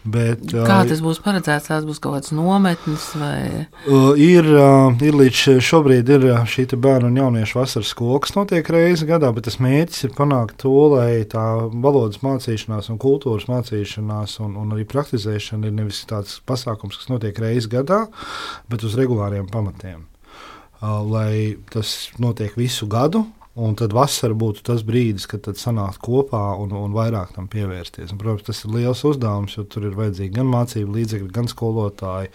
Bet, 0.00 0.46
Kā 0.48 0.78
tas 0.88 1.02
būs 1.04 1.18
paredzēts? 1.20 1.66
Tās 1.68 1.84
būs 1.84 1.98
kaut 2.00 2.14
kādas 2.16 2.32
nometnes 2.32 3.02
vai? 3.20 3.66
Uh, 3.84 4.14
ir, 4.16 4.46
uh, 4.48 4.94
ir 5.04 5.16
līdz 5.16 5.60
šobrīd 5.60 6.08
ir 6.14 6.24
šī 6.48 6.64
bērnu 6.72 7.10
un 7.10 7.18
jauniešu 7.20 7.58
vasaras 7.58 7.90
skola, 7.92 8.22
kas 8.24 8.32
notiek 8.32 8.68
reizi 8.72 9.08
gadā, 9.08 9.28
bet 9.36 9.44
tas 9.48 9.58
mērķis 9.60 10.08
ir 10.08 10.14
panākt 10.16 10.56
to, 10.64 10.72
lai 10.94 11.26
tā 11.28 11.44
valodas 11.68 12.22
mācīšanās 12.24 12.88
un 12.92 13.00
kultūras 13.00 13.44
mācīšanās 13.50 14.38
un, 14.40 14.56
un 14.60 14.72
arī 14.76 14.86
praktizēšana 14.88 15.68
ir 15.68 15.76
nevis 15.82 16.00
tāds 16.10 16.38
pasākums, 16.46 16.98
kas 17.00 17.10
notiek 17.12 17.38
reizi 17.42 17.70
gadā, 17.72 18.04
bet 18.70 18.86
uz 18.86 18.96
regulāriem 18.98 19.50
pamatiem. 19.50 20.06
Uh, 20.80 21.00
lai 21.04 21.32
tas 21.72 22.08
notiek 22.20 22.54
visu 22.56 22.88
gadu, 22.88 23.26
Un 23.58 23.74
tad 23.74 23.90
vasara 23.90 24.34
būtu 24.38 24.62
tas 24.62 24.84
brīdis, 24.86 25.26
kad 25.26 25.48
sanākt 25.58 25.98
kopā 26.04 26.52
un, 26.62 26.70
un 26.70 26.92
vairāk 26.94 27.32
tam 27.34 27.48
pievērsties. 27.50 28.12
Un, 28.14 28.20
protams, 28.20 28.46
tas 28.46 28.62
ir 28.62 28.76
liels 28.76 29.02
uzdevums, 29.04 29.56
jo 29.58 29.64
tur 29.66 29.88
ir 29.88 29.96
vajadzīgi 29.98 30.36
gan 30.36 30.46
mācību 30.52 30.94
līdzekļi, 30.94 31.30
gan 31.34 31.50
skolotāji, 31.50 32.30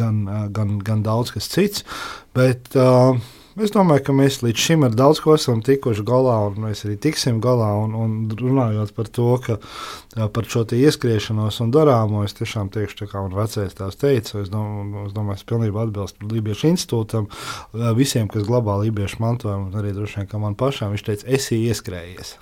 gan, 0.00 0.22
gan, 0.56 0.78
gan 0.80 1.04
daudz 1.04 1.34
kas 1.36 1.50
cits. 1.52 1.84
Bet, 2.34 2.72
uh, 2.80 3.20
Es 3.56 3.72
domāju, 3.72 4.02
ka 4.04 4.12
mēs 4.12 4.42
līdz 4.44 4.60
šim 4.60 4.82
ar 4.84 4.92
daudz 4.92 5.22
ko 5.24 5.32
esam 5.32 5.62
tikuši 5.64 6.02
galā, 6.04 6.34
un 6.50 6.58
mēs 6.66 6.82
arī 6.84 6.98
tiksim 7.00 7.38
galā. 7.40 7.70
Un, 7.86 7.94
un 7.96 8.16
runājot 8.36 8.90
par 8.92 9.08
to, 9.08 9.30
ka 9.40 9.56
par 10.34 10.48
šo 10.48 10.66
ieskriešanos 10.76 11.62
un 11.64 11.70
darāmo, 11.72 12.20
es 12.26 12.36
tiešām 12.36 12.68
teikšu, 12.74 13.08
kā 13.08 13.22
man 13.24 13.32
vecais 13.36 13.72
tās 13.76 13.96
teica, 13.96 14.42
es 14.42 14.50
domāju, 14.52 15.06
es 15.06 15.14
domāju, 15.16 15.38
es 15.40 15.46
pilnībā 15.48 15.86
atbilstu 15.86 16.28
Lībiešu 16.28 16.68
institūtam, 16.68 17.30
visiem, 17.96 18.28
kas 18.32 18.44
glabā 18.44 18.76
Lībiešu 18.82 19.22
mantojumu, 19.24 19.70
un 19.70 19.80
arī 19.80 19.94
droši 19.96 20.20
vien, 20.20 20.28
ka 20.28 20.40
man 20.42 20.58
pašām 20.60 20.92
viņš 20.92 21.06
teica, 21.08 21.28
esi 21.38 21.62
ieskrējies. 21.70 22.34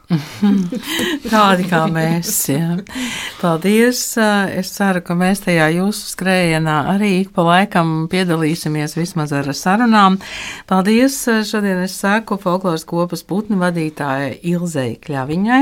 Tādi 1.35 1.69
kā 1.71 1.85
mēs. 1.95 2.33
Jā. 2.51 2.81
Paldies! 3.39 4.03
Es 4.19 4.75
ceru, 4.75 5.05
ka 5.07 5.15
mēs 5.19 5.47
tajā 5.47 5.71
jūsu 5.77 6.11
skrējienā 6.11 6.77
arī 6.97 7.15
ik 7.23 7.31
pa 7.39 7.47
laikam 7.47 7.95
piedalīsimies 8.11 8.99
vismaz 8.99 9.35
ar 9.35 9.55
sarunām. 9.55 10.19
Paldies! 10.71 11.04
Paldies! 11.05 11.51
Šodien 11.51 11.83
es 11.85 11.95
saku 12.01 12.39
folkloras 12.41 12.87
kopas 12.89 13.21
putnu 13.29 13.59
vadītājai 13.61 14.39
Ilzei 14.49 14.95
Kļaviņai, 15.05 15.59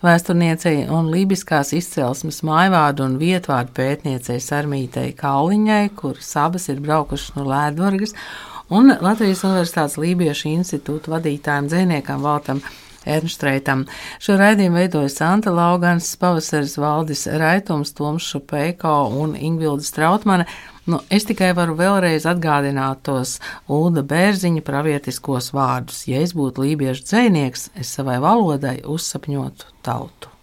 vēsturniecei 0.00 0.86
un 0.88 1.10
lībiskās 1.12 1.74
izcelsmes 1.76 2.40
mājvārdu 2.48 3.04
un 3.04 3.18
vietvārdu 3.20 3.74
pētniecei 3.76 4.38
Sarmītei 4.40 5.12
Kauliņai, 5.18 5.90
kuras 6.00 6.32
abas 6.40 6.70
ir 6.72 6.80
braukušas 6.80 7.36
no 7.36 7.44
Lēdvargas, 7.44 8.16
un 8.72 8.94
Latvijas 9.04 9.44
Universitātes 9.44 10.00
Lībiešu 10.00 10.48
institūta 10.54 11.12
vadītājiem 11.18 11.68
dzēniekam 11.68 12.24
Valtam 12.24 12.64
Ernštreitam. 13.06 13.86
Šo 14.22 14.36
raidījumu 14.40 14.80
veidoja 14.80 15.10
Santa 15.12 15.54
Laugans, 15.54 16.08
Pavasaris 16.20 16.76
Valdis 16.80 17.26
Raitums, 17.30 17.94
Toms 17.96 18.26
Šupeiko 18.26 18.96
un 19.22 19.36
Ingvilda 19.38 19.86
Strautmane. 19.86 20.46
Nu, 20.86 21.00
es 21.10 21.26
tikai 21.26 21.50
varu 21.58 21.74
vēlreiz 21.78 22.28
atgādināt 22.30 23.02
tos 23.08 23.38
Ulda 23.72 24.04
Bērziņa 24.06 24.62
pravietiskos 24.66 25.50
vārdus. 25.56 26.04
Ja 26.06 26.22
es 26.22 26.36
būtu 26.36 26.62
lībiešu 26.62 27.08
dzēnieks, 27.08 27.70
es 27.74 27.90
savai 27.98 28.20
valodai 28.22 28.78
uzsapņotu 28.86 29.74
tautu. 29.86 30.35